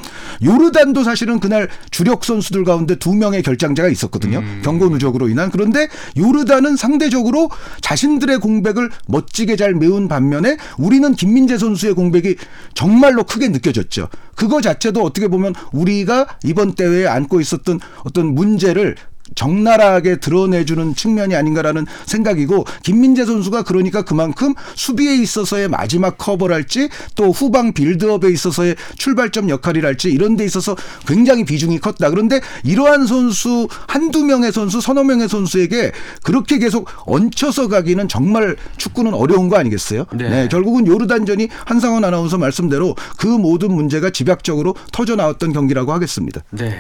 요르단도 0.45 1.05
사실은 1.05 1.41
그날 1.41 1.69
주력 1.91 2.25
선수들 2.25 2.65
가운데 2.65 2.95
두 2.97 3.15
명의 3.15 3.43
결장자가 3.43 3.89
있었거든요. 3.89 4.43
경고 4.63 4.89
누적으로 4.89 5.29
인한 5.29 5.51
그런데 5.51 5.89
요르단은 6.17 6.77
상대적으로 6.77 7.51
자신들의 7.81 8.39
공백을 8.39 8.91
멋지게 9.07 9.57
잘 9.57 9.75
메운 9.75 10.09
반면에 10.09 10.57
우리는 10.79 11.15
김민재 11.15 11.59
선수의 11.59 11.95
공백이 11.95 12.37
정말로 12.75 13.25
크게 13.25 13.49
느껴졌죠. 13.49 14.09
그거 14.35 14.61
자체도 14.61 15.03
어떻게 15.03 15.29
보면 15.29 15.55
우리가 15.73 16.27
이번 16.45 16.75
대회에 16.75 17.07
안고 17.07 17.41
있었던 17.41 17.81
어떤 18.05 18.35
문제를 18.35 18.97
적나라하게 19.35 20.17
드러내주는 20.17 20.95
측면이 20.95 21.35
아닌가라는 21.35 21.87
생각이고 22.07 22.65
김민재 22.83 23.25
선수가 23.25 23.63
그러니까 23.63 24.03
그만큼 24.03 24.55
수비에 24.75 25.17
있어서의 25.17 25.69
마지막 25.69 26.19
커버랄지 26.19 26.89
또 27.15 27.31
후방 27.31 27.73
빌드업에 27.73 28.31
있어서의 28.31 28.77
출발점 28.97 29.49
역할이랄지 29.49 30.11
이런 30.11 30.37
데 30.37 30.45
있어서 30.45 30.77
굉장히 31.07 31.45
비중이 31.45 31.79
컸다. 31.79 32.11
그런데 32.11 32.41
이러한 32.65 33.07
선수 33.07 33.69
한두 33.87 34.25
명의 34.25 34.53
선수 34.53 34.81
서너 34.81 35.05
명의 35.05 35.29
선수에게 35.29 35.93
그렇게 36.23 36.59
계속 36.59 36.89
얹혀서 37.07 37.69
가기는 37.69 38.09
정말 38.09 38.57
축구는 38.77 39.15
어려운 39.15 39.49
거 39.49 39.57
아니겠어요? 39.57 40.07
네. 40.13 40.49
결국은 40.49 40.87
요르단전이 40.87 41.49
한상원 41.65 42.05
아나운서 42.05 42.39
말씀대로 42.39 42.95
그 43.19 43.27
모든 43.27 43.73
문제가 43.73 44.11
집약적으로 44.11 44.75
터져 44.93 45.17
나왔던 45.17 45.53
경기라고 45.53 45.93
하겠습니다. 45.93 46.43
네. 46.51 46.79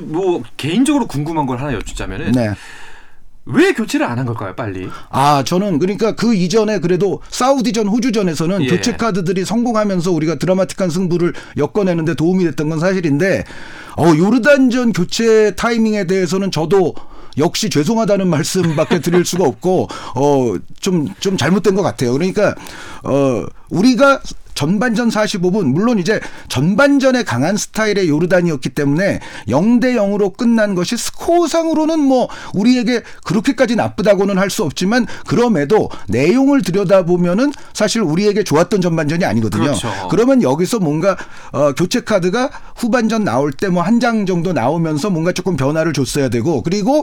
좀뭐 0.00 0.42
개인적으로 0.56 1.06
궁금한 1.06 1.46
걸 1.46 1.58
하나 1.58 1.72
여쭙자면은 1.74 2.32
네. 2.32 2.50
왜 3.48 3.72
교체를 3.72 4.04
안 4.06 4.18
한 4.18 4.26
걸까요, 4.26 4.56
빨리? 4.56 4.88
아, 5.08 5.44
저는 5.44 5.78
그러니까 5.78 6.16
그 6.16 6.34
이전에 6.34 6.80
그래도 6.80 7.22
사우디전, 7.28 7.86
호주전에서는 7.86 8.64
예. 8.64 8.66
교체 8.66 8.96
카드들이 8.96 9.44
성공하면서 9.44 10.10
우리가 10.10 10.34
드라마틱한 10.34 10.90
승부를 10.90 11.32
엮어내는데 11.56 12.14
도움이 12.14 12.42
됐던 12.44 12.68
건 12.70 12.80
사실인데, 12.80 13.44
어, 13.98 14.04
요르단전 14.16 14.92
교체 14.92 15.54
타이밍에 15.54 16.08
대해서는 16.08 16.50
저도 16.50 16.94
역시 17.38 17.70
죄송하다는 17.70 18.26
말씀밖에 18.30 19.00
드릴 19.00 19.24
수가 19.24 19.44
없고, 19.44 19.86
어, 20.16 20.54
좀, 20.80 21.06
좀 21.20 21.36
잘못된 21.36 21.76
것 21.76 21.82
같아요. 21.82 22.14
그러니까, 22.14 22.52
어, 23.04 23.44
우리가 23.70 24.22
전반전 24.56 25.10
45분 25.10 25.66
물론 25.66 26.00
이제 26.00 26.18
전반전에 26.48 27.22
강한 27.22 27.56
스타일의 27.56 28.08
요르단이었기 28.08 28.70
때문에 28.70 29.20
0대 29.48 29.94
0으로 29.94 30.36
끝난 30.36 30.74
것이 30.74 30.96
스코어상으로는 30.96 32.00
뭐 32.00 32.28
우리에게 32.54 33.02
그렇게까지 33.22 33.76
나쁘다고는 33.76 34.38
할 34.38 34.46
수 34.50 34.62
없지만 34.62 35.06
그럼에도 35.26 35.90
내용을 36.08 36.62
들여다보면은 36.62 37.52
사실 37.74 38.00
우리에게 38.00 38.42
좋았던 38.44 38.80
전반전이 38.80 39.24
아니거든요. 39.24 39.64
그렇죠. 39.64 39.88
그러면 40.08 40.40
여기서 40.40 40.78
뭔가 40.78 41.16
어, 41.52 41.72
교체 41.74 42.00
카드가 42.00 42.48
후반전 42.76 43.24
나올 43.24 43.52
때 43.52 43.66
뭐 43.68 43.82
한 43.82 44.00
장 44.00 44.24
정도 44.24 44.52
나오면서 44.54 45.10
뭔가 45.10 45.32
조금 45.32 45.56
변화를 45.56 45.92
줬어야 45.92 46.28
되고 46.30 46.62
그리고 46.62 47.02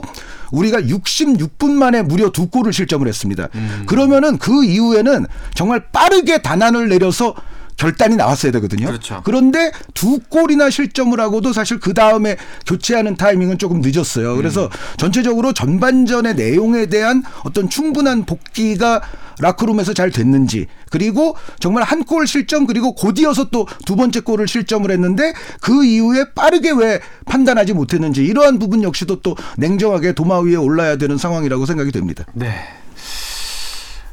우리가 0.50 0.80
66분 0.80 1.70
만에 1.72 2.02
무려 2.02 2.30
두 2.30 2.48
골을 2.48 2.72
실점을 2.72 3.06
했습니다. 3.06 3.48
그러면은 3.86 4.38
그 4.38 4.64
이후에는 4.64 5.26
정말 5.54 5.84
빠르게 5.92 6.42
단안을 6.42 6.88
내려서 6.88 7.34
결단이 7.76 8.16
나왔어야 8.16 8.52
되거든요. 8.52 8.86
그렇죠. 8.86 9.20
그런데 9.24 9.72
두 9.94 10.18
골이나 10.28 10.70
실점을 10.70 11.18
하고도 11.18 11.52
사실 11.52 11.80
그 11.80 11.92
다음에 11.94 12.36
교체하는 12.66 13.16
타이밍은 13.16 13.58
조금 13.58 13.80
늦었어요. 13.82 14.36
그래서 14.36 14.70
전체적으로 14.96 15.52
전반전의 15.52 16.34
내용에 16.36 16.86
대한 16.86 17.22
어떤 17.44 17.68
충분한 17.68 18.24
복귀가 18.24 19.00
라크룸에서 19.40 19.94
잘 19.94 20.10
됐는지 20.12 20.66
그리고 20.90 21.36
정말 21.58 21.82
한 21.82 22.04
골 22.04 22.26
실점 22.26 22.66
그리고 22.66 22.94
곧이어서 22.94 23.48
또 23.50 23.66
두 23.86 23.96
번째 23.96 24.20
골을 24.20 24.46
실점을 24.46 24.88
했는데 24.90 25.32
그 25.60 25.84
이후에 25.84 26.26
빠르게 26.34 26.70
왜 26.70 27.00
판단하지 27.26 27.72
못했는지 27.72 28.24
이러한 28.24 28.58
부분 28.58 28.82
역시도 28.82 29.20
또 29.22 29.34
냉정하게 29.56 30.12
도마 30.12 30.38
위에 30.40 30.54
올라야 30.56 30.96
되는 30.96 31.16
상황이라고 31.18 31.66
생각이 31.66 31.90
됩니다. 31.92 32.24
네. 32.34 32.54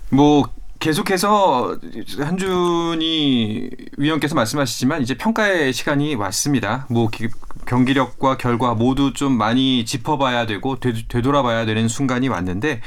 뭐 0.09 0.49
계속해서 0.81 1.77
한준이 2.19 3.69
위원께서 3.97 4.33
말씀하시지만 4.33 5.03
이제 5.03 5.15
평가의 5.15 5.73
시간이 5.73 6.15
왔습니다. 6.15 6.87
뭐 6.89 7.07
기- 7.09 7.29
경기력과 7.67 8.37
결과 8.37 8.73
모두 8.73 9.13
좀 9.13 9.31
많이 9.37 9.85
짚어봐야 9.85 10.47
되고 10.47 10.79
되, 10.79 10.91
되돌아봐야 11.07 11.65
되는 11.67 11.87
순간이 11.87 12.29
왔는데 12.29 12.81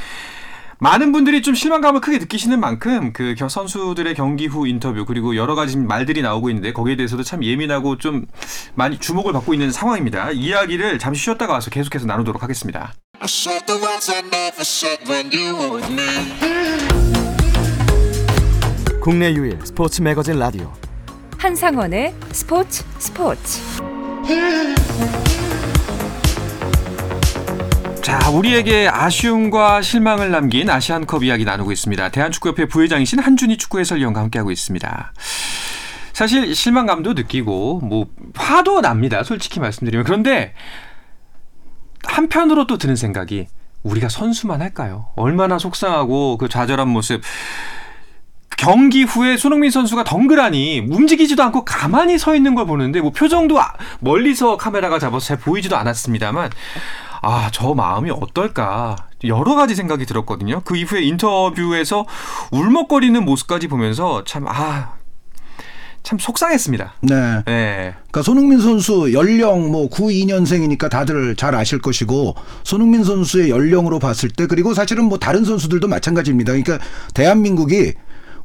많은 0.81 1.13
분들이 1.13 1.41
좀 1.41 1.55
실망감을 1.55 2.01
크게 2.01 2.19
느끼시는 2.19 2.59
만큼 2.59 3.13
그 3.13 3.37
겨- 3.39 3.49
선수들의 3.49 4.13
경기 4.17 4.49
후 4.49 4.67
인터뷰 4.67 5.05
그리고 5.07 5.37
여러 5.37 5.55
가지 5.55 5.77
말들이 5.77 6.21
나오고 6.21 6.51
있는데 6.51 6.73
거기에 6.73 6.97
대해서도 6.97 7.23
참 7.23 7.45
예민하고 7.45 7.99
좀 7.99 8.27
많이 8.75 8.99
주목을 8.99 9.33
받고 9.33 9.55
있는 9.55 9.71
상황입니다. 9.71 10.33
이야기를 10.33 10.99
잠시 10.99 11.23
쉬었다가 11.23 11.53
와서 11.53 11.71
계속해서 11.71 12.07
나누도록 12.07 12.43
하겠습니다. 12.43 12.93
국내 19.05 19.35
유일 19.35 19.59
스포츠 19.63 20.01
매거진 20.01 20.39
라디오 20.39 20.73
한상원의 21.37 22.15
스포츠 22.33 22.83
스포츠 22.97 23.61
자, 28.01 28.31
우리에게 28.31 28.89
아쉬움과 28.89 29.83
실망을 29.83 30.31
남긴 30.31 30.71
아시안컵 30.71 31.23
이야기 31.23 31.45
나누고 31.45 31.71
있습니다. 31.71 32.09
대한축구협회 32.09 32.65
부회장이신 32.65 33.19
한준희 33.19 33.59
축구 33.59 33.79
해설위원과 33.79 34.23
함께하고 34.23 34.51
있습니다. 34.51 35.13
사실 36.15 36.55
실망감도 36.55 37.13
느끼고 37.13 37.81
뭐 37.81 38.07
화도 38.35 38.81
납니다. 38.81 39.23
솔직히 39.23 39.61
말씀드리면 39.61 40.07
그런데 40.07 40.55
한편으로 42.05 42.67
또 42.67 42.79
드는 42.79 42.97
생각이 42.97 43.49
우리가 43.83 44.09
선수만 44.09 44.63
할까요? 44.63 45.09
얼마나 45.17 45.59
속상하고 45.59 46.39
그 46.39 46.49
좌절한 46.49 46.89
모습. 46.89 47.21
경기 48.57 49.03
후에 49.03 49.37
손흥민 49.37 49.71
선수가 49.71 50.05
덩그라니 50.05 50.87
움직이지도 50.91 51.43
않고 51.43 51.65
가만히 51.65 52.19
서 52.19 52.35
있는 52.35 52.55
걸 52.55 52.67
보는데 52.67 53.01
뭐 53.01 53.11
표정도 53.11 53.61
아- 53.61 53.73
멀리서 54.01 54.57
카메라가 54.57 54.99
잡아서 54.99 55.27
잘 55.27 55.39
보이지도 55.39 55.77
않았습니다만 55.77 56.51
아, 57.23 57.49
저 57.53 57.73
마음이 57.73 58.11
어떨까. 58.11 58.97
여러 59.25 59.55
가지 59.55 59.75
생각이 59.75 60.05
들었거든요. 60.05 60.61
그 60.63 60.77
이후에 60.77 61.01
인터뷰에서 61.03 62.05
울먹거리는 62.51 63.25
모습까지 63.25 63.69
보면서 63.69 64.25
참, 64.25 64.45
아, 64.47 64.93
참 66.03 66.19
속상했습니다. 66.19 66.93
네. 67.01 67.15
네. 67.47 67.95
그러니까 68.11 68.21
손흥민 68.23 68.61
선수 68.61 69.15
연령 69.15 69.73
뭐 69.73 69.89
92년생이니까 69.89 70.91
다들 70.91 71.35
잘 71.35 71.55
아실 71.55 71.81
것이고 71.81 72.35
손흥민 72.63 73.03
선수의 73.05 73.49
연령으로 73.49 73.99
봤을 73.99 74.29
때 74.29 74.47
그리고 74.47 74.75
사실은 74.75 75.05
뭐 75.05 75.19
다른 75.19 75.47
선수들도 75.47 75.89
마찬가지입니다. 75.89 76.53
그러니까 76.53 76.79
대한민국이 77.15 77.95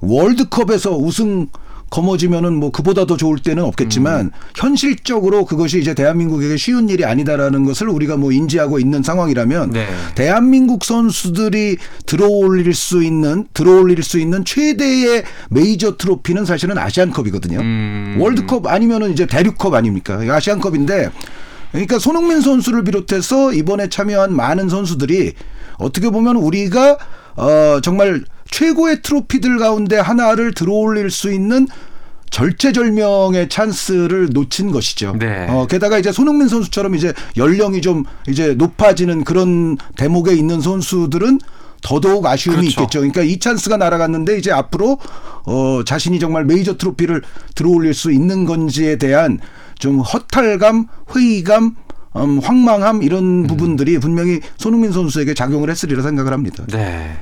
월드컵에서 0.02 0.96
우승 0.96 1.48
거머쥐면은 1.90 2.54
뭐 2.54 2.72
그보다 2.72 3.06
더 3.06 3.18
좋을 3.18 3.40
때는 3.40 3.64
없겠지만 3.64 4.28
음. 4.28 4.32
현실적으로 4.56 5.46
그것이 5.46 5.80
이제 5.80 5.94
대한민국에게 5.94 6.58
쉬운 6.58 6.90
일이 6.90 7.04
아니다라는 7.06 7.66
것을 7.66 7.90
우리가 7.90 8.18
뭐 8.18 8.32
인지하고 8.32 8.80
있는 8.80 9.02
상황이라면 9.02 9.72
네. 9.72 9.88
대한민국 10.16 10.86
선수들이 10.86 11.78
들어올릴 12.06 12.74
수 12.74 13.04
있는 13.04 13.48
들어올릴 13.54 14.04
수 14.04 14.20
있는 14.20 14.46
최대의 14.46 15.24
메이저 15.50 15.98
트로피는 15.98 16.46
사실은 16.46 16.78
아시안컵이거든요. 16.78 17.60
음. 17.60 18.18
월드컵 18.20 18.68
아니면은 18.68 19.12
이제 19.12 19.26
대륙컵 19.26 19.74
아닙니까? 19.74 20.20
아시안컵인데 20.30 21.10
그러니까 21.72 22.00
손흥민 22.00 22.42
선수를 22.42 22.84
비롯해서 22.84 23.54
이번에 23.54 23.90
참여한 23.90 24.36
많은 24.36 24.70
선수들이 24.70 25.34
어떻게 25.78 26.10
보면 26.10 26.36
우리가 26.36 26.98
어 27.36 27.80
정말 27.82 28.24
최고의 28.52 29.02
트로피들 29.02 29.58
가운데 29.58 29.98
하나를 29.98 30.54
들어올릴 30.54 31.12
수 31.12 31.32
있는 31.32 31.68
절체절명의 32.30 33.50
찬스를 33.50 34.30
놓친 34.32 34.72
것이죠. 34.72 35.16
네. 35.18 35.48
어, 35.50 35.66
게다가 35.68 35.98
이제 35.98 36.12
손흥민 36.12 36.48
선수처럼 36.48 36.96
이제 36.96 37.14
연령이 37.38 37.82
좀 37.82 38.04
이제 38.28 38.54
높아지는 38.54 39.24
그런 39.24 39.78
대목에 39.98 40.34
있는 40.34 40.62
선수들은 40.62 41.40
더더욱 41.82 42.26
아쉬움이 42.26 42.60
그렇죠. 42.62 42.82
있겠죠. 42.82 43.00
그러니까 43.00 43.22
이 43.24 43.40
찬스가 43.40 43.78
날아갔는데 43.78 44.38
이제 44.38 44.52
앞으로 44.52 45.00
어 45.46 45.82
자신이 45.86 46.20
정말 46.20 46.46
메이저 46.46 46.78
트로피를 46.78 47.24
들어올릴 47.56 47.94
수 47.94 48.12
있는 48.12 48.46
건지에 48.46 48.98
대한 48.98 49.40
좀 49.80 50.02
허탈감, 50.02 50.88
회의감, 51.16 51.76
음, 52.18 52.40
황망함 52.40 53.02
이런 53.02 53.48
부분들이 53.48 53.98
분명히 53.98 54.42
손흥민 54.58 54.92
선수에게 54.92 55.34
작용을 55.34 55.70
했으리라 55.70 56.04
생각을 56.04 56.34
합니다. 56.34 56.66
네. 56.68 57.18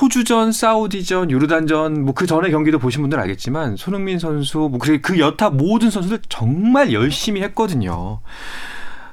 호주전, 0.00 0.52
사우디전, 0.52 1.30
요르단전, 1.30 2.04
뭐 2.04 2.14
그 2.14 2.26
전에 2.26 2.50
경기도 2.50 2.78
보신 2.78 3.02
분들 3.02 3.18
알겠지만 3.20 3.76
손흥민 3.76 4.18
선수, 4.18 4.58
뭐 4.58 4.78
그, 4.78 5.00
그 5.00 5.18
여타 5.18 5.50
모든 5.50 5.90
선수들 5.90 6.20
정말 6.28 6.92
열심히 6.92 7.42
했거든요. 7.42 8.20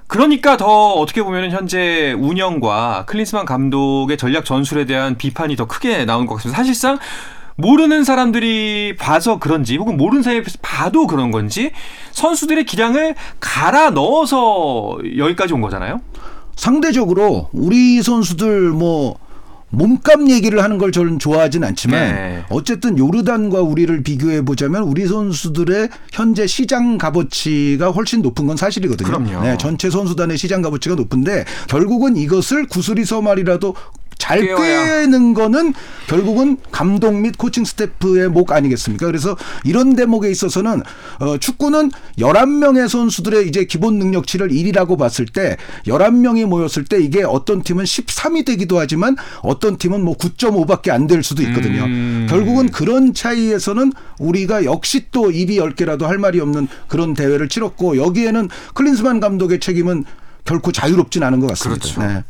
그러니까 0.08 0.58
더 0.58 0.94
어떻게 0.94 1.24
보면 1.24 1.52
현재 1.52 2.14
운영과 2.14 3.06
클린스만 3.08 3.46
감독의 3.46 4.18
전략 4.18 4.46
전술에 4.46 4.86
대한 4.86 5.18
비판이 5.18 5.56
더 5.56 5.66
크게 5.66 6.06
나온 6.06 6.28
것 6.28 6.36
같습니다. 6.36 6.58
사실상 6.58 7.00
모르는 7.56 8.04
사람들이 8.04 8.96
봐서 8.98 9.40
그런지 9.40 9.78
혹은 9.78 9.98
모르는 9.98 10.24
사람이 10.24 10.44
봐도 10.62 11.08
그런 11.08 11.32
건지 11.32 11.72
선수들의 12.12 12.66
기량을 12.66 13.16
갈아 13.40 13.90
넣어서 13.90 14.98
여기까지 15.18 15.54
온 15.54 15.62
거잖아요. 15.62 16.02
상대적으로 16.56 17.50
우리 17.52 18.02
선수들 18.02 18.70
뭐 18.70 19.18
몸값 19.74 20.30
얘기를 20.30 20.64
하는 20.64 20.78
걸 20.78 20.92
저는 20.92 21.20
좋아하진 21.20 21.64
않지만 21.64 22.00
네. 22.00 22.46
어쨌든 22.50 22.98
요르단과 22.98 23.62
우리를 23.62 24.04
비교해 24.04 24.44
보자면 24.44 24.84
우리 24.84 25.08
선수들의 25.08 25.90
현재 26.12 26.46
시장 26.46 26.98
값어치가 26.98 27.90
훨씬 27.90 28.22
높은 28.22 28.46
건 28.46 28.56
사실이거든요. 28.56 29.08
그럼요. 29.08 29.44
네, 29.44 29.58
전체 29.58 29.90
선수단의 29.90 30.38
시장 30.38 30.62
값어치가 30.62 30.96
높은데 30.96 31.44
결국은 31.68 32.16
이것을 32.16 32.68
구슬이 32.68 33.04
서 33.04 33.22
말이라도 33.22 33.76
잘. 34.24 34.56
꿰는 34.56 35.34
거는 35.34 35.74
결국은 36.08 36.58
감독 36.72 37.14
및 37.16 37.38
코칭 37.38 37.66
스태프의 37.66 38.30
목 38.30 38.52
아니겠습니까? 38.52 39.06
그래서 39.06 39.36
이런 39.64 39.96
대목에 39.96 40.30
있어서는 40.32 40.82
어, 41.20 41.38
축구는 41.38 41.92
11명의 42.20 42.88
선수들의 42.88 43.48
이제 43.48 43.66
기본 43.66 44.00
능력치를 44.00 44.50
1이라고 44.50 44.98
봤을 44.98 45.26
때 45.26 45.58
11명이 45.88 46.46
모였을 46.46 46.86
때 46.86 47.00
이게 47.00 47.24
어떤 47.24 47.64
팀은 47.64 47.84
13이 47.84 48.46
되기도 48.46 48.80
하지만 48.80 49.16
어떤 49.42 49.78
팀은 49.78 50.04
뭐 50.04 50.16
9.5밖에 50.18 50.90
안 50.90 51.04
될 51.04 51.22
수도 51.22 51.44
있거든요. 51.44 51.84
음. 51.84 52.28
결국은 52.30 52.70
그런 52.72 53.14
차이에서는 53.14 53.92
우리가 54.20 54.64
역시 54.64 55.08
또 55.12 55.32
입이 55.32 55.58
10개라도 55.60 56.04
할 56.04 56.18
말이 56.18 56.40
없는 56.40 56.70
그런 56.88 57.14
대회를 57.14 57.50
치렀고 57.50 57.98
여기에는 57.98 58.48
클린스만 58.74 59.20
감독의 59.20 59.60
책임은 59.60 60.06
결코 60.46 60.72
자유롭진 60.72 61.24
않은 61.24 61.42
것 61.42 61.48
같습니다. 61.48 61.82
그렇죠. 61.82 62.02
네. 62.02 62.24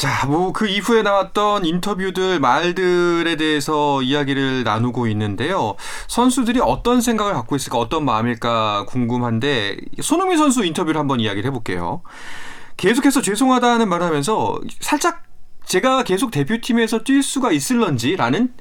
자, 0.00 0.24
뭐 0.26 0.50
그 0.54 0.66
이후에 0.66 1.02
나왔던 1.02 1.66
인터뷰들, 1.66 2.40
말들에 2.40 3.36
대해서 3.36 4.00
이야기를 4.00 4.64
나누고 4.64 5.06
있는데요. 5.08 5.74
선수들이 6.08 6.60
어떤 6.62 7.02
생각을 7.02 7.34
갖고 7.34 7.54
있을까, 7.54 7.76
어떤 7.76 8.06
마음일까 8.06 8.86
궁금한데 8.86 9.76
손흥민 10.00 10.38
선수 10.38 10.64
인터뷰를 10.64 10.98
한번 10.98 11.20
이야기를 11.20 11.46
해볼게요. 11.48 12.00
계속해서 12.78 13.20
죄송하다는 13.20 13.90
말을 13.90 14.06
하면서 14.06 14.58
살짝 14.80 15.22
제가 15.66 16.02
계속 16.04 16.30
대표팀에서 16.30 17.04
뛸 17.04 17.22
수가 17.22 17.52
있을런지라는 17.52 18.54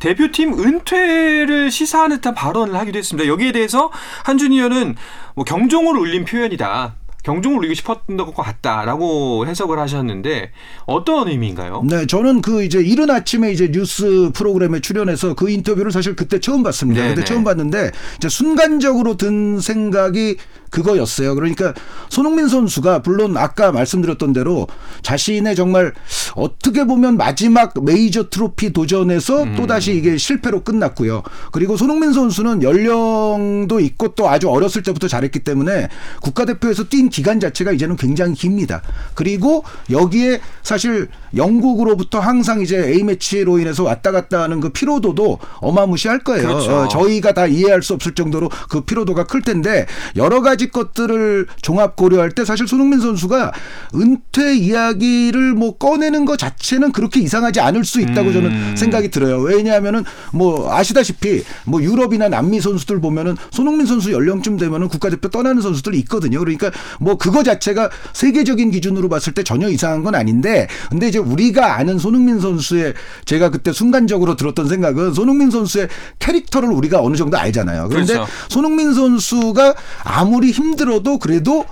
대표팀 0.00 0.54
은퇴를 0.58 1.70
시사하는 1.70 2.16
듯한 2.16 2.34
발언을 2.34 2.74
하기도 2.74 2.98
했습니다. 2.98 3.28
여기에 3.28 3.52
대해서 3.52 3.92
한준희 4.24 4.56
의원은 4.56 4.96
뭐 5.36 5.44
경종을 5.44 5.96
울린 5.96 6.24
표현이다. 6.24 6.96
경종을 7.22 7.58
울리고 7.58 7.74
싶었던 7.74 8.16
것 8.16 8.34
같다라고 8.34 9.46
해석을 9.46 9.78
하셨는데 9.78 10.52
어떤 10.86 11.28
의미인가요? 11.28 11.82
네, 11.88 12.06
저는 12.06 12.42
그 12.42 12.64
이제 12.64 12.80
이른 12.80 13.10
아침에 13.10 13.52
이제 13.52 13.70
뉴스 13.70 14.30
프로그램에 14.34 14.80
출연해서 14.80 15.34
그 15.34 15.50
인터뷰를 15.50 15.92
사실 15.92 16.16
그때 16.16 16.40
처음 16.40 16.62
봤습니다. 16.62 17.02
네, 17.02 17.08
그때 17.10 17.20
네. 17.20 17.24
처음 17.24 17.44
봤는데 17.44 17.90
이제 18.16 18.28
순간적으로 18.28 19.16
든 19.16 19.60
생각이 19.60 20.36
그거였어요. 20.70 21.34
그러니까 21.34 21.74
손흥민 22.08 22.48
선수가 22.48 23.00
물론 23.04 23.36
아까 23.36 23.72
말씀드렸던 23.72 24.32
대로 24.32 24.66
자신의 25.02 25.56
정말 25.56 25.92
어떻게 26.34 26.84
보면 26.84 27.16
마지막 27.16 27.72
메이저 27.84 28.28
트로피 28.28 28.72
도전에서 28.72 29.42
음. 29.42 29.56
또다시 29.56 29.94
이게 29.94 30.16
실패로 30.16 30.62
끝났고요. 30.62 31.22
그리고 31.52 31.76
손흥민 31.76 32.12
선수는 32.12 32.62
연령도 32.62 33.80
있고 33.80 34.14
또 34.14 34.28
아주 34.28 34.48
어렸을 34.48 34.82
때부터 34.82 35.08
잘했기 35.08 35.40
때문에 35.40 35.88
국가대표에서 36.22 36.88
뛴 36.88 37.08
기간 37.08 37.40
자체가 37.40 37.72
이제는 37.72 37.96
굉장히 37.96 38.34
깁니다. 38.34 38.82
그리고 39.14 39.64
여기에 39.90 40.40
사실 40.62 41.08
영국으로부터 41.36 42.20
항상 42.20 42.60
이제 42.60 42.76
A매치로 42.76 43.58
인해서 43.58 43.84
왔다 43.84 44.12
갔다 44.12 44.42
하는 44.42 44.60
그 44.60 44.70
피로도도 44.70 45.38
어마무시할 45.58 46.20
거예요. 46.20 46.48
그렇죠. 46.48 46.72
어, 46.72 46.88
저희가 46.88 47.32
다 47.32 47.46
이해할 47.46 47.82
수 47.82 47.94
없을 47.94 48.14
정도로 48.14 48.50
그 48.68 48.82
피로도가 48.82 49.24
클 49.24 49.42
텐데 49.42 49.86
여러 50.16 50.42
가지 50.42 50.68
것들을 50.68 51.46
종합 51.62 51.96
고려할 51.96 52.30
때 52.32 52.44
사실 52.44 52.66
손흥민 52.66 53.00
선수가 53.00 53.52
은퇴 53.94 54.56
이야기를 54.56 55.54
뭐 55.54 55.76
꺼내는 55.76 56.24
것 56.24 56.38
자체는 56.38 56.92
그렇게 56.92 57.20
이상하지 57.20 57.60
않을 57.60 57.84
수 57.84 58.00
있다고 58.00 58.28
음. 58.28 58.32
저는 58.32 58.76
생각이 58.76 59.10
들어요. 59.10 59.38
왜냐하면은 59.38 60.04
뭐 60.32 60.72
아시다시피 60.72 61.42
뭐 61.64 61.82
유럽이나 61.82 62.28
남미 62.28 62.60
선수들 62.60 63.00
보면은 63.00 63.36
손흥민 63.50 63.86
선수 63.86 64.12
연령쯤 64.12 64.56
되면은 64.56 64.88
국가대표 64.88 65.28
떠나는 65.28 65.62
선수들이 65.62 65.98
있거든요. 66.00 66.38
그러니까 66.38 66.70
뭐 66.98 67.16
그거 67.16 67.42
자체가 67.42 67.90
세계적인 68.12 68.70
기준으로 68.70 69.08
봤을 69.08 69.32
때 69.34 69.42
전혀 69.42 69.68
이상한 69.68 70.02
건 70.02 70.14
아닌데 70.14 70.66
근데 70.88 71.08
이제 71.08 71.19
우리가 71.20 71.76
아는 71.76 71.98
손흥민 71.98 72.40
선수의 72.40 72.94
제가 73.24 73.50
그때 73.50 73.72
순간적으로 73.72 74.36
들었던 74.36 74.68
생각은 74.68 75.14
손흥민 75.14 75.50
선수의 75.50 75.88
캐릭터를 76.18 76.70
우리가 76.70 77.00
어느 77.00 77.16
정도 77.16 77.38
알잖아요. 77.38 77.88
그런데 77.88 78.14
그렇죠. 78.14 78.30
손흥민 78.48 78.92
선수가 78.94 79.74
아무리 80.04 80.50
힘들어도 80.50 81.18
그래도 81.18 81.64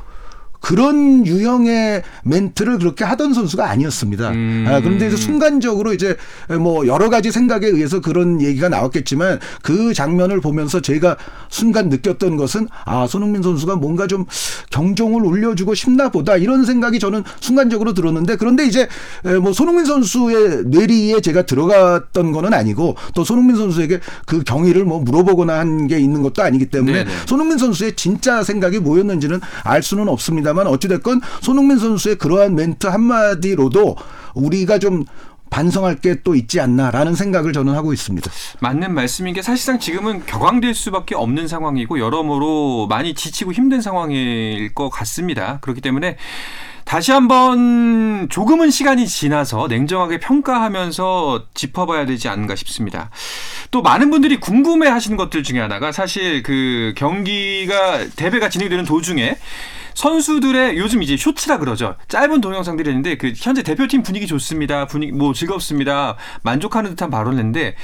그런 0.60 1.26
유형의 1.26 2.02
멘트를 2.24 2.78
그렇게 2.78 3.04
하던 3.04 3.32
선수가 3.34 3.68
아니었습니다. 3.68 4.30
음. 4.30 4.66
아, 4.68 4.80
그런데 4.80 5.08
이제 5.08 5.16
순간적으로 5.16 5.92
이제 5.94 6.16
뭐 6.60 6.86
여러 6.86 7.08
가지 7.08 7.32
생각에 7.32 7.66
의해서 7.66 8.00
그런 8.00 8.40
얘기가 8.42 8.68
나왔겠지만 8.68 9.40
그 9.62 9.94
장면을 9.94 10.40
보면서 10.40 10.80
제가 10.80 11.16
순간 11.48 11.88
느꼈던 11.88 12.36
것은 12.36 12.68
아, 12.84 13.06
손흥민 13.08 13.42
선수가 13.42 13.76
뭔가 13.76 14.06
좀 14.06 14.26
경종을 14.70 15.22
울려주고 15.24 15.74
싶나 15.74 16.10
보다 16.10 16.36
이런 16.36 16.64
생각이 16.64 16.98
저는 16.98 17.24
순간적으로 17.40 17.94
들었는데 17.94 18.36
그런데 18.36 18.66
이제 18.66 18.88
뭐 19.42 19.52
손흥민 19.52 19.84
선수의 19.86 20.64
뇌리에 20.66 21.20
제가 21.20 21.42
들어갔던 21.42 22.32
거는 22.32 22.52
아니고 22.54 22.96
또 23.14 23.24
손흥민 23.24 23.56
선수에게 23.56 24.00
그 24.26 24.42
경위를 24.44 24.84
뭐 24.84 25.00
물어보거나 25.00 25.58
한 25.58 25.78
게 25.88 25.98
있는 25.98 26.22
것도 26.22 26.42
아니기 26.42 26.66
때문에 26.66 27.04
네네. 27.04 27.10
손흥민 27.26 27.56
선수의 27.56 27.94
진짜 27.94 28.42
생각이 28.42 28.78
뭐였는지는 28.80 29.40
알 29.62 29.82
수는 29.82 30.08
없습니다 30.08 30.47
만 30.54 30.66
어찌됐건 30.66 31.20
손흥민 31.40 31.78
선수의 31.78 32.16
그러한 32.16 32.54
멘트 32.54 32.86
한마디로도 32.86 33.96
우리가 34.34 34.78
좀 34.78 35.04
반성할 35.50 35.96
게 35.96 36.16
또 36.24 36.34
있지 36.34 36.60
않나라는 36.60 37.14
생각을 37.14 37.52
저는 37.52 37.74
하고 37.74 37.92
있습니다. 37.92 38.30
맞는 38.60 38.92
말씀인 38.92 39.34
게 39.34 39.40
사실상 39.40 39.78
지금은 39.78 40.26
격앙될 40.26 40.74
수밖에 40.74 41.14
없는 41.14 41.48
상황이고 41.48 41.98
여러모로 41.98 42.86
많이 42.88 43.14
지치고 43.14 43.52
힘든 43.52 43.80
상황일 43.80 44.74
것 44.74 44.90
같습니다. 44.90 45.58
그렇기 45.60 45.80
때문에 45.80 46.16
다시 46.84 47.12
한번 47.12 48.28
조금은 48.30 48.70
시간이 48.70 49.06
지나서 49.06 49.68
냉정하게 49.68 50.18
평가하면서 50.20 51.46
짚어봐야 51.54 52.06
되지 52.06 52.28
않는가 52.28 52.56
싶습니다. 52.56 53.10
또 53.70 53.82
많은 53.82 54.10
분들이 54.10 54.40
궁금해 54.40 54.88
하시는 54.88 55.16
것들 55.16 55.42
중에 55.42 55.60
하나가 55.60 55.92
사실 55.92 56.42
그 56.42 56.94
경기가 56.96 58.06
대회가 58.16 58.48
진행되는 58.48 58.84
도중에 58.86 59.36
선수들의 59.98 60.78
요즘 60.78 61.02
이제 61.02 61.16
쇼츠라 61.16 61.58
그러죠. 61.58 61.96
짧은 62.06 62.40
동영상들이 62.40 62.88
있는데 62.88 63.16
그 63.16 63.32
현재 63.34 63.64
대표팀 63.64 64.04
분위기 64.04 64.28
좋습니다. 64.28 64.86
분위기 64.86 65.10
뭐 65.10 65.32
즐겁습니다. 65.32 66.14
만족하는 66.42 66.90
듯한 66.90 67.10
발언을 67.10 67.36
했는데 67.38 67.74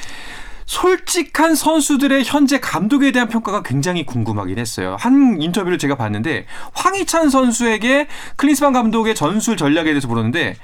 솔직한 0.64 1.56
선수들의 1.56 2.22
현재 2.24 2.60
감독에 2.60 3.10
대한 3.10 3.28
평가가 3.28 3.64
굉장히 3.64 4.06
궁금하긴 4.06 4.60
했어요. 4.60 4.96
한 5.00 5.42
인터뷰를 5.42 5.76
제가 5.76 5.96
봤는데 5.96 6.46
황희찬 6.74 7.30
선수에게 7.30 8.06
클린스만 8.36 8.72
감독의 8.72 9.16
전술 9.16 9.56
전략에 9.56 9.90
대해서 9.90 10.06
물었는데 10.06 10.54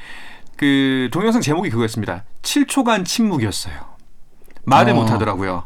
그 0.57 1.09
동영상 1.11 1.43
제목이 1.43 1.69
그거였습니다. 1.71 2.23
7초간 2.43 3.05
침묵이었어요. 3.05 3.75
말을 4.67 4.93
어. 4.93 4.95
못 4.95 5.11
하더라고요. 5.11 5.65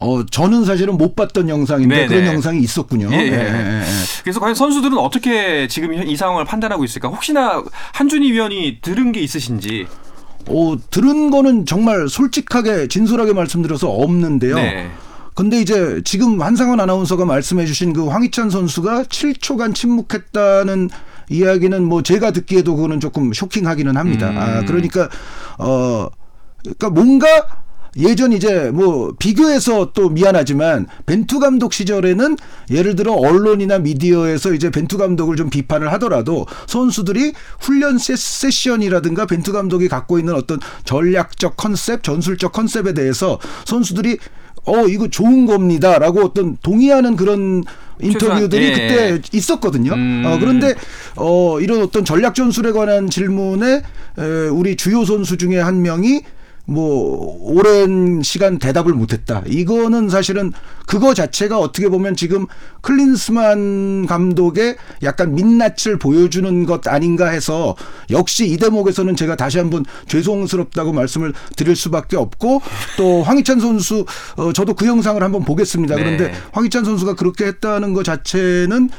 어, 0.00 0.24
저는 0.26 0.64
사실은 0.64 0.98
못 0.98 1.14
봤던 1.16 1.48
영상인데 1.48 1.94
네네. 1.94 2.08
그런 2.08 2.34
영상이 2.34 2.60
있었군요. 2.60 3.08
예, 3.12 3.16
예. 3.16 3.20
예, 3.20 3.32
예, 3.32 3.80
예. 3.80 3.82
그래서 4.22 4.40
과연 4.40 4.54
선수들은 4.54 4.98
어떻게 4.98 5.66
지금 5.68 5.92
이 5.94 6.16
상황을 6.16 6.44
판단하고 6.44 6.84
있을까? 6.84 7.08
혹시나 7.08 7.62
한준희 7.92 8.32
위원이 8.32 8.78
들은 8.82 9.12
게 9.12 9.20
있으신지. 9.20 9.86
어, 10.48 10.76
들은 10.90 11.30
거는 11.30 11.64
정말 11.64 12.08
솔직하게 12.08 12.88
진솔하게 12.88 13.32
말씀드려서 13.32 13.88
없는데요. 13.90 14.56
네. 14.56 14.90
근데 15.34 15.60
이제 15.60 16.00
지금 16.04 16.40
한상원 16.42 16.80
아나운서가 16.80 17.24
말씀해 17.24 17.66
주신 17.66 17.92
그 17.92 18.06
황희찬 18.06 18.50
선수가 18.50 19.04
7초간 19.04 19.74
침묵했다는 19.74 20.90
이야기는 21.30 21.82
뭐 21.84 22.02
제가 22.02 22.30
듣기에도 22.30 22.76
그거는 22.76 23.00
조금 23.00 23.32
쇼킹하기는 23.32 23.96
합니다. 23.96 24.30
음. 24.30 24.38
아, 24.38 24.60
그러니까 24.64 25.08
어 25.58 26.08
그러니까 26.62 26.90
뭔가 26.90 27.26
예전 27.96 28.32
이제 28.32 28.70
뭐 28.72 29.14
비교해서 29.18 29.92
또 29.92 30.08
미안하지만 30.08 30.86
벤투 31.06 31.38
감독 31.38 31.72
시절에는 31.72 32.36
예를 32.70 32.96
들어 32.96 33.12
언론이나 33.12 33.78
미디어에서 33.78 34.52
이제 34.52 34.70
벤투 34.70 34.98
감독을 34.98 35.36
좀 35.36 35.48
비판을 35.50 35.92
하더라도 35.94 36.46
선수들이 36.66 37.32
훈련 37.60 37.98
세- 37.98 38.16
세션이라든가 38.16 39.26
벤투 39.26 39.52
감독이 39.52 39.88
갖고 39.88 40.18
있는 40.18 40.34
어떤 40.34 40.58
전략적 40.84 41.56
컨셉, 41.56 42.02
전술적 42.02 42.52
컨셉에 42.52 42.94
대해서 42.94 43.38
선수들이 43.64 44.18
어 44.66 44.86
이거 44.88 45.08
좋은 45.08 45.44
겁니다라고 45.46 46.20
어떤 46.24 46.56
동의하는 46.62 47.16
그런 47.16 47.62
인터뷰들이 48.00 48.64
예. 48.64 48.70
그때 48.72 49.20
있었거든요. 49.32 49.92
음. 49.92 50.22
어, 50.26 50.38
그런데 50.40 50.74
어, 51.16 51.60
이런 51.60 51.82
어떤 51.82 52.04
전략 52.04 52.34
전술에 52.34 52.72
관한 52.72 53.08
질문에 53.08 53.82
에, 54.18 54.22
우리 54.48 54.76
주요 54.76 55.04
선수 55.04 55.36
중에 55.36 55.60
한 55.60 55.82
명이 55.82 56.22
뭐 56.66 57.36
오랜 57.42 58.22
시간 58.22 58.58
대답을 58.58 58.94
못했다. 58.94 59.42
이거는 59.46 60.08
사실은 60.08 60.52
그거 60.86 61.12
자체가 61.12 61.58
어떻게 61.58 61.88
보면 61.88 62.16
지금 62.16 62.46
클린스만 62.80 64.06
감독의 64.06 64.76
약간 65.02 65.34
민낯을 65.34 65.98
보여주는 66.00 66.64
것 66.64 66.86
아닌가 66.88 67.28
해서 67.28 67.76
역시 68.10 68.48
이 68.48 68.56
대목에서는 68.56 69.14
제가 69.14 69.36
다시 69.36 69.58
한번 69.58 69.84
죄송스럽다고 70.08 70.92
말씀을 70.92 71.34
드릴 71.56 71.76
수밖에 71.76 72.16
없고 72.16 72.62
또 72.96 73.22
황희찬 73.22 73.60
선수 73.60 74.06
어, 74.36 74.52
저도 74.52 74.74
그 74.74 74.86
영상을 74.86 75.22
한번 75.22 75.44
보겠습니다. 75.44 75.96
네. 75.96 76.02
그런데 76.02 76.34
황희찬 76.52 76.84
선수가 76.84 77.14
그렇게 77.14 77.46
했다는 77.46 77.92
것 77.92 78.04
자체는 78.04 78.90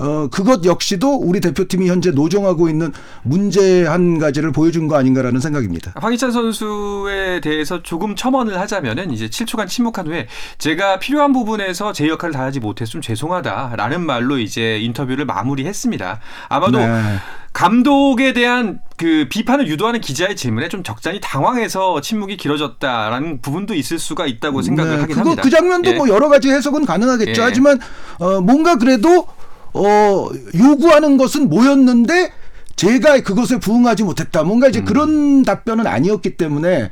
어, 0.00 0.28
그것 0.28 0.64
역시도 0.64 1.16
우리 1.16 1.40
대표팀이 1.40 1.88
현재 1.88 2.10
노정하고 2.10 2.68
있는 2.68 2.92
문제 3.22 3.84
한 3.84 4.18
가지를 4.18 4.52
보여준 4.52 4.88
거 4.88 4.96
아닌가라는 4.96 5.40
생각입니다. 5.40 5.92
황희찬 5.96 6.32
선수에 6.32 7.40
대해서 7.40 7.82
조금 7.82 8.16
첨언을 8.16 8.58
하자면은 8.58 9.10
이제 9.12 9.28
7초간 9.28 9.68
침묵한 9.68 10.06
후에 10.06 10.26
제가 10.58 10.98
필요한 10.98 11.32
부분에서 11.32 11.92
제 11.92 12.08
역할을 12.08 12.32
다하지 12.32 12.60
못해서 12.60 12.92
좀 12.92 13.02
죄송하다라는 13.02 14.00
말로 14.00 14.38
이제 14.38 14.78
인터뷰를 14.80 15.26
마무리했습니다. 15.26 16.20
아마도 16.48 16.78
네. 16.78 17.18
감독에 17.52 18.32
대한 18.32 18.80
그 18.96 19.26
비판을 19.28 19.66
유도하는 19.66 20.00
기자의 20.00 20.36
질문에 20.36 20.68
좀 20.68 20.82
적잖이 20.82 21.20
당황해서 21.20 22.00
침묵이 22.00 22.36
길어졌다라는 22.36 23.40
부분도 23.42 23.74
있을 23.74 23.98
수가 23.98 24.26
있다고 24.26 24.62
생각을 24.62 24.92
네, 24.92 25.00
하긴 25.00 25.16
그거 25.16 25.30
합니다. 25.30 25.42
그 25.42 25.50
장면도 25.50 25.90
예. 25.90 25.94
뭐 25.94 26.08
여러 26.08 26.28
가지 26.28 26.48
해석은 26.50 26.86
가능하겠죠. 26.86 27.40
예. 27.40 27.44
하지만 27.44 27.80
어, 28.18 28.40
뭔가 28.40 28.76
그래도 28.76 29.26
어, 29.72 30.28
요구하는 30.56 31.16
것은 31.16 31.48
뭐였는데 31.48 32.32
제가 32.76 33.20
그것에 33.20 33.58
부응하지 33.58 34.04
못했다. 34.04 34.42
뭔가 34.42 34.66
음. 34.66 34.70
이제 34.70 34.82
그런 34.82 35.42
답변은 35.42 35.86
아니었기 35.86 36.36
때문에 36.36 36.90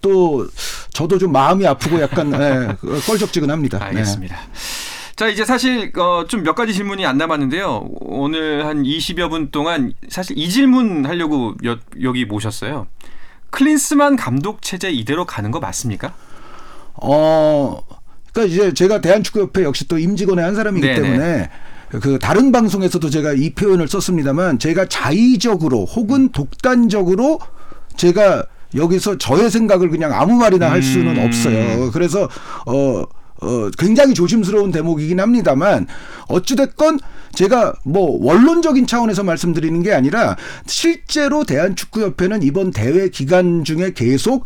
또 0.00 0.46
저도 0.92 1.18
좀 1.18 1.32
마음이 1.32 1.66
아프고 1.66 2.00
약간 2.00 2.32
예. 2.34 2.38
네. 2.38 3.96
알겠습니다. 3.98 4.36
자 5.16 5.28
이제 5.28 5.44
사실 5.44 5.92
어, 5.98 6.24
좀 6.26 6.42
몇 6.42 6.54
가지 6.54 6.72
질문이 6.72 7.04
안 7.04 7.18
남았는데요. 7.18 7.88
오늘 8.00 8.64
한 8.66 8.82
20여 8.82 9.28
분 9.28 9.50
동안 9.50 9.92
사실 10.08 10.38
이 10.38 10.48
질문 10.48 11.04
하려고 11.06 11.54
여, 11.64 11.78
여기 12.02 12.24
모셨어요. 12.24 12.86
클린스만 13.50 14.16
감독 14.16 14.62
체제 14.62 14.90
이대로 14.90 15.26
가는 15.26 15.50
거 15.50 15.58
맞습니까? 15.60 16.14
어, 16.94 17.82
그러니까 18.32 18.54
이제 18.54 18.72
제가 18.74 19.00
대한축구협회 19.00 19.64
역시 19.64 19.88
또 19.88 19.98
임직원의 19.98 20.44
한 20.44 20.54
사람이기 20.54 20.86
네네. 20.86 21.00
때문에 21.00 21.50
그 22.00 22.18
다른 22.18 22.52
방송에서도 22.52 23.10
제가 23.10 23.32
이 23.32 23.50
표현을 23.50 23.88
썼습니다만 23.88 24.58
제가 24.58 24.86
자의적으로 24.86 25.84
혹은 25.84 26.30
독단적으로 26.30 27.40
제가 27.96 28.44
여기서 28.74 29.18
저의 29.18 29.50
생각을 29.50 29.90
그냥 29.90 30.12
아무 30.12 30.34
말이나 30.34 30.70
할 30.70 30.82
수는 30.82 31.16
음. 31.16 31.24
없어요. 31.26 31.90
그래서 31.90 32.28
어. 32.66 33.04
어, 33.42 33.70
굉장히 33.78 34.12
조심스러운 34.12 34.70
대목이긴 34.70 35.18
합니다만 35.18 35.86
어찌됐건 36.28 37.00
제가 37.32 37.72
뭐 37.84 38.18
원론적인 38.22 38.86
차원에서 38.86 39.22
말씀드리는 39.22 39.82
게 39.82 39.94
아니라 39.94 40.36
실제로 40.66 41.44
대한축구협회는 41.44 42.42
이번 42.42 42.70
대회 42.70 43.08
기간 43.08 43.64
중에 43.64 43.94
계속 43.94 44.44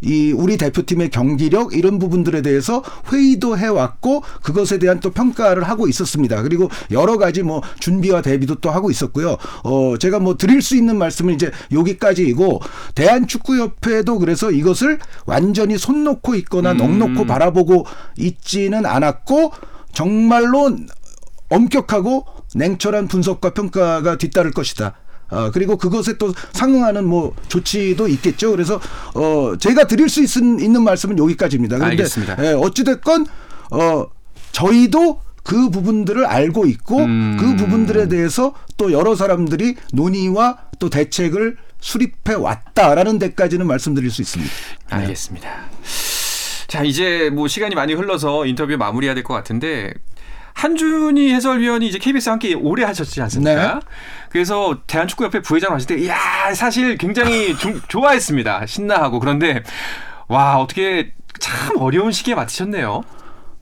이 0.00 0.32
우리 0.32 0.56
대표팀의 0.56 1.10
경기력 1.10 1.74
이런 1.74 1.98
부분들에 1.98 2.42
대해서 2.42 2.82
회의도 3.12 3.58
해왔고 3.58 4.22
그것에 4.42 4.78
대한 4.78 5.00
또 5.00 5.10
평가를 5.10 5.64
하고 5.64 5.88
있었습니다. 5.88 6.42
그리고 6.42 6.68
여러 6.90 7.18
가지 7.18 7.42
뭐 7.42 7.62
준비와 7.80 8.22
대비도 8.22 8.56
또 8.56 8.70
하고 8.70 8.90
있었고요. 8.90 9.36
어 9.64 9.96
제가 9.98 10.18
뭐 10.18 10.36
드릴 10.36 10.62
수 10.62 10.76
있는 10.76 10.96
말씀은 10.98 11.34
이제 11.34 11.50
여기까지이고 11.72 12.60
대한축구협회도 12.94 14.18
그래서 14.18 14.50
이것을 14.50 14.98
완전히 15.26 15.78
손 15.78 16.04
놓고 16.04 16.34
있거나 16.36 16.74
넋 16.74 16.98
놓고 16.98 17.26
바라보고 17.26 17.86
있지는 18.18 18.86
않았고 18.86 19.52
정말로 19.92 20.76
엄격하고 21.48 22.26
냉철한 22.54 23.08
분석과 23.08 23.50
평가가 23.50 24.18
뒤따를 24.18 24.50
것이다. 24.52 24.94
어, 25.30 25.50
그리고 25.52 25.76
그것에 25.76 26.18
또 26.18 26.32
상응하는 26.52 27.04
뭐 27.04 27.34
조치도 27.48 28.08
있겠죠. 28.08 28.50
그래서 28.52 28.80
어 29.14 29.54
제가 29.58 29.86
드릴 29.86 30.08
수 30.08 30.22
있, 30.22 30.42
는 30.42 30.82
말씀은 30.82 31.18
여기까지입니다. 31.18 31.76
그런데 31.78 32.02
알겠습니다. 32.02 32.36
예, 32.44 32.52
어찌됐건 32.52 33.26
어 33.72 34.06
저희도 34.52 35.20
그 35.42 35.70
부분들을 35.70 36.24
알고 36.26 36.66
있고 36.66 36.98
음. 36.98 37.36
그 37.38 37.56
부분들에 37.56 38.08
대해서 38.08 38.54
또 38.76 38.92
여러 38.92 39.14
사람들이 39.14 39.76
논의와 39.92 40.58
또 40.78 40.90
대책을 40.90 41.56
수립해 41.80 42.34
왔다라는 42.36 43.18
데까지는 43.18 43.66
말씀드릴 43.66 44.10
수 44.10 44.22
있습니다. 44.22 44.52
알겠습니다. 44.90 45.48
자, 46.66 46.82
이제 46.82 47.30
뭐 47.32 47.46
시간이 47.48 47.74
많이 47.74 47.94
흘러서 47.94 48.44
인터뷰 48.46 48.76
마무리해야 48.76 49.14
될 49.14 49.22
것 49.22 49.34
같은데 49.34 49.92
한준희 50.54 51.32
해설위원이 51.34 51.86
이제 51.86 51.98
KBS 51.98 52.30
함께 52.30 52.54
오래 52.54 52.82
하셨지 52.84 53.20
않습니까? 53.22 53.74
네. 53.74 53.80
그래서 54.40 54.76
대한축구협회 54.86 55.40
부회장 55.40 55.72
하실 55.72 55.88
때, 55.88 55.98
이야, 55.98 56.14
사실 56.54 56.98
굉장히 56.98 57.56
좀 57.56 57.80
좋아했습니다. 57.88 58.66
신나하고. 58.66 59.18
그런데, 59.18 59.62
와, 60.28 60.58
어떻게 60.58 61.12
참 61.40 61.78
어려운 61.78 62.12
시기에 62.12 62.34
맡으셨네요. 62.34 63.02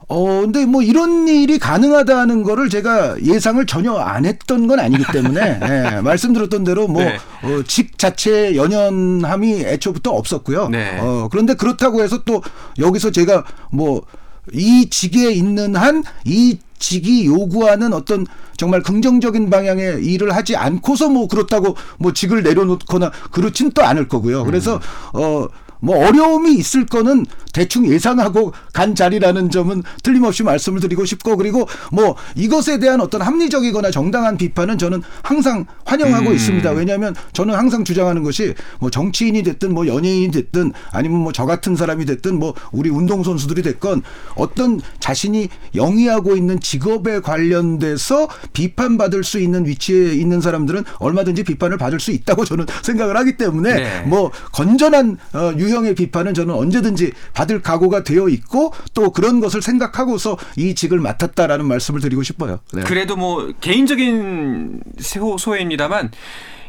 어, 0.07 0.25
근데 0.41 0.65
뭐 0.65 0.81
이런 0.83 1.29
일이 1.29 1.57
가능하다는 1.59 2.43
거를 2.43 2.69
제가 2.69 3.15
예상을 3.23 3.65
전혀 3.65 3.93
안 3.95 4.25
했던 4.25 4.67
건 4.67 4.81
아니기 4.81 5.05
때문에, 5.13 5.59
예, 5.95 6.01
말씀드렸던 6.01 6.65
대로 6.65 6.89
뭐, 6.89 7.01
네. 7.03 7.15
어, 7.41 7.63
직 7.65 7.97
자체의 7.97 8.57
연연함이 8.57 9.61
애초부터 9.61 10.11
없었고요. 10.11 10.67
네. 10.67 10.99
어, 10.99 11.29
그런데 11.31 11.53
그렇다고 11.53 12.03
해서 12.03 12.21
또 12.25 12.43
여기서 12.79 13.11
제가 13.11 13.45
뭐, 13.71 14.03
이 14.51 14.89
직에 14.89 15.31
있는 15.31 15.75
한 15.77 16.03
이 16.25 16.59
직이 16.77 17.25
요구하는 17.25 17.93
어떤 17.93 18.25
정말 18.57 18.81
긍정적인 18.81 19.49
방향의 19.49 20.05
일을 20.05 20.35
하지 20.35 20.55
않고서 20.55 21.09
뭐 21.09 21.27
그렇다고 21.27 21.75
뭐 21.97 22.13
직을 22.13 22.43
내려놓거나 22.43 23.11
그렇진 23.31 23.71
또 23.71 23.83
않을 23.83 24.07
거고요. 24.07 24.43
그래서 24.45 24.79
어, 25.13 25.47
뭐 25.79 26.07
어려움이 26.07 26.53
있을 26.55 26.85
거는 26.85 27.25
대충 27.53 27.87
예상하고 27.87 28.53
간 28.73 28.95
자리라는 28.95 29.49
점은 29.49 29.83
틀림없이 30.03 30.43
말씀을 30.43 30.79
드리고 30.79 31.05
싶고 31.05 31.37
그리고 31.37 31.67
뭐 31.91 32.15
이것에 32.35 32.79
대한 32.79 33.01
어떤 33.01 33.21
합리적이거나 33.21 33.91
정당한 33.91 34.35
비판은 34.37 34.77
저는 34.77 35.03
항상 35.21 35.65
환영하고 35.85 36.31
음. 36.31 36.35
있습니다. 36.35 36.71
왜냐하면 36.71 37.15
저는 37.33 37.53
항상 37.55 37.83
주장하는 37.83 38.23
것이 38.23 38.55
뭐 38.79 38.89
정치인이 38.89 39.43
됐든 39.43 39.73
뭐 39.73 39.85
연예인이 39.87 40.31
됐든 40.31 40.73
아니면 40.91 41.19
뭐 41.19 41.35
저 41.35 41.45
같은 41.45 41.75
사람이 41.75 42.05
됐든 42.05 42.39
뭐 42.39 42.53
우리 42.71 42.89
운동선수들이 42.89 43.61
됐건 43.61 44.03
어떤 44.35 44.79
자신이 45.01 45.49
영위하고 45.75 46.37
있는 46.37 46.61
직업에 46.61 47.19
관련돼서 47.19 48.29
비판받을 48.53 49.25
수 49.25 49.37
있는 49.39 49.65
위치에 49.65 50.13
있는 50.13 50.39
사람들은 50.39 50.85
얼마든지 50.99 51.43
비판을 51.43 51.77
받을 51.77 51.99
수 51.99 52.11
있다고 52.11 52.45
저는 52.45 52.67
생각을 52.83 53.17
하기 53.17 53.35
때문에 53.35 53.73
네. 53.73 54.01
뭐 54.03 54.31
건전한 54.53 55.17
어, 55.33 55.51
유형의 55.65 55.95
비판은 55.95 56.33
저는 56.33 56.53
언제든지 56.53 57.11
받을 57.33 57.61
각오가 57.61 58.03
되어 58.03 58.29
있고 58.29 58.73
또 58.93 59.11
그런 59.11 59.39
것을 59.39 59.61
생각하고서 59.61 60.37
이 60.57 60.75
직을 60.75 60.99
맡았다라는 60.99 61.65
말씀을 61.65 61.99
드리고 61.99 62.23
싶어요. 62.23 62.59
네. 62.73 62.83
그래도 62.83 63.15
뭐 63.15 63.51
개인적인 63.61 64.81
소- 64.99 65.37
소회입니다만 65.37 66.11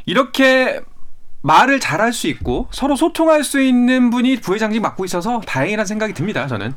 이렇게 0.07 0.81
말을 1.47 1.79
잘할 1.79 2.13
수 2.13 2.27
있고 2.27 2.67
서로 2.73 2.97
소통할 2.97 3.45
수 3.45 3.61
있는 3.61 4.11
분이 4.11 4.41
부회장직 4.41 4.83
맡고 4.83 5.05
있어서 5.05 5.41
다행이라는 5.47 5.87
생각이 5.87 6.13
듭니다. 6.13 6.49
저는. 6.49 6.75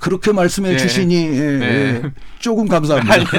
그렇게 0.00 0.32
말씀해 0.32 0.72
네. 0.72 0.76
주시니 0.76 1.14
예, 1.14 1.58
네. 1.58 1.66
예. 1.66 2.02
조금 2.38 2.68
감사합니다. 2.68 3.38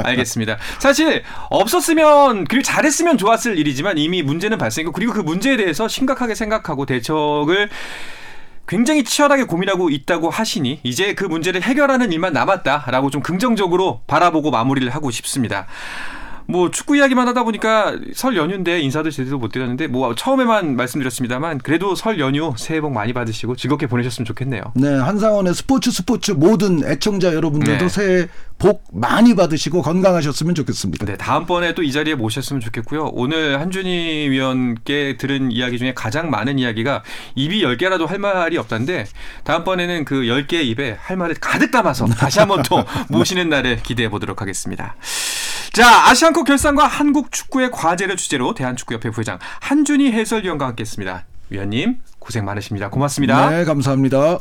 알겠습니다. 0.02 0.56
사실 0.78 1.22
없었으면 1.50 2.44
그리고 2.44 2.62
잘했으면 2.62 3.18
좋았을 3.18 3.58
일이지만 3.58 3.98
이미 3.98 4.22
문제는 4.22 4.56
발생했고 4.56 4.92
그리고 4.92 5.12
그 5.12 5.20
문제에 5.20 5.58
대해서 5.58 5.88
심각하게 5.88 6.34
생각하고 6.34 6.86
대책을 6.86 7.68
굉장히 8.66 9.04
치열하게 9.04 9.44
고민하고 9.44 9.90
있다고 9.90 10.30
하시니 10.30 10.80
이제 10.84 11.14
그 11.14 11.24
문제를 11.24 11.60
해결하는 11.60 12.12
일만 12.12 12.32
남았다라고 12.32 13.10
좀 13.10 13.20
긍정적으로 13.20 14.00
바라보고 14.06 14.50
마무리를 14.50 14.88
하고 14.88 15.10
싶습니다. 15.10 15.66
뭐 16.46 16.70
축구 16.70 16.96
이야기만 16.96 17.28
하다 17.28 17.44
보니까 17.44 17.96
설 18.14 18.36
연휴인데 18.36 18.80
인사도 18.80 19.10
제대로 19.10 19.38
못 19.38 19.52
드렸는데 19.52 19.86
뭐 19.86 20.14
처음에만 20.14 20.76
말씀드렸습니다만 20.76 21.58
그래도 21.58 21.94
설 21.94 22.18
연휴 22.18 22.52
새해 22.56 22.80
복 22.80 22.92
많이 22.92 23.12
받으시고 23.12 23.56
즐겁게 23.56 23.86
보내셨으면 23.86 24.26
좋겠네요. 24.26 24.62
네, 24.74 24.88
한상원의 24.94 25.54
스포츠 25.54 25.90
스포츠 25.90 26.32
모든 26.32 26.84
애청자 26.84 27.32
여러분들도 27.34 27.84
네. 27.84 27.88
새해 27.88 28.26
복 28.58 28.84
많이 28.92 29.34
받으시고 29.34 29.82
건강하셨으면 29.82 30.54
좋겠습니다. 30.54 31.06
네, 31.06 31.16
다음번에 31.16 31.74
또 31.74 31.84
이 31.84 31.92
자리에 31.92 32.14
모셨으면 32.14 32.60
좋겠고요. 32.62 33.10
오늘 33.12 33.60
한준희 33.60 34.30
위원께 34.30 35.18
들은 35.18 35.52
이야기 35.52 35.78
중에 35.78 35.92
가장 35.94 36.30
많은 36.30 36.58
이야기가 36.58 37.02
입이 37.34 37.62
10개라도 37.62 38.06
할 38.06 38.18
말이 38.18 38.56
없다는데 38.56 39.04
다음번에는 39.44 40.06
그 40.06 40.22
10개 40.22 40.64
입에 40.64 40.96
할 40.98 41.16
말을 41.18 41.36
가득 41.40 41.70
담아서 41.70 42.06
다시 42.06 42.38
한번 42.38 42.62
또 42.62 42.82
모시는 43.10 43.50
날을 43.50 43.82
기대해 43.82 44.08
보도록 44.08 44.40
하겠습니다. 44.40 44.96
자, 45.74 46.08
아시안컵 46.08 46.46
결산과 46.46 46.86
한국 46.86 47.32
축구의 47.32 47.72
과제를 47.72 48.16
주제로 48.16 48.54
대한축구협회 48.54 49.10
부회장 49.10 49.40
한준희 49.60 50.12
해설위원과 50.12 50.68
함께했습니다. 50.68 51.24
위원님 51.50 51.96
고생 52.20 52.44
많으십니다. 52.44 52.90
고맙습니다. 52.90 53.50
네, 53.50 53.64
감사합니다. 53.64 54.38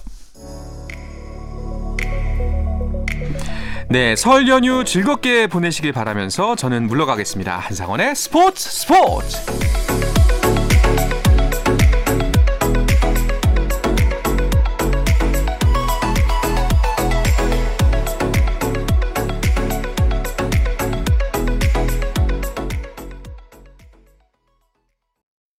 네, 3.89 4.15
설 4.15 4.47
연휴 4.47 4.83
즐겁게 4.83 5.47
보내시길 5.47 5.91
바라면서 5.91 6.55
저는 6.55 6.85
물러가겠습니다. 6.85 7.57
한상원의 7.57 8.15
스포츠 8.15 8.69
스포츠. 8.69 9.37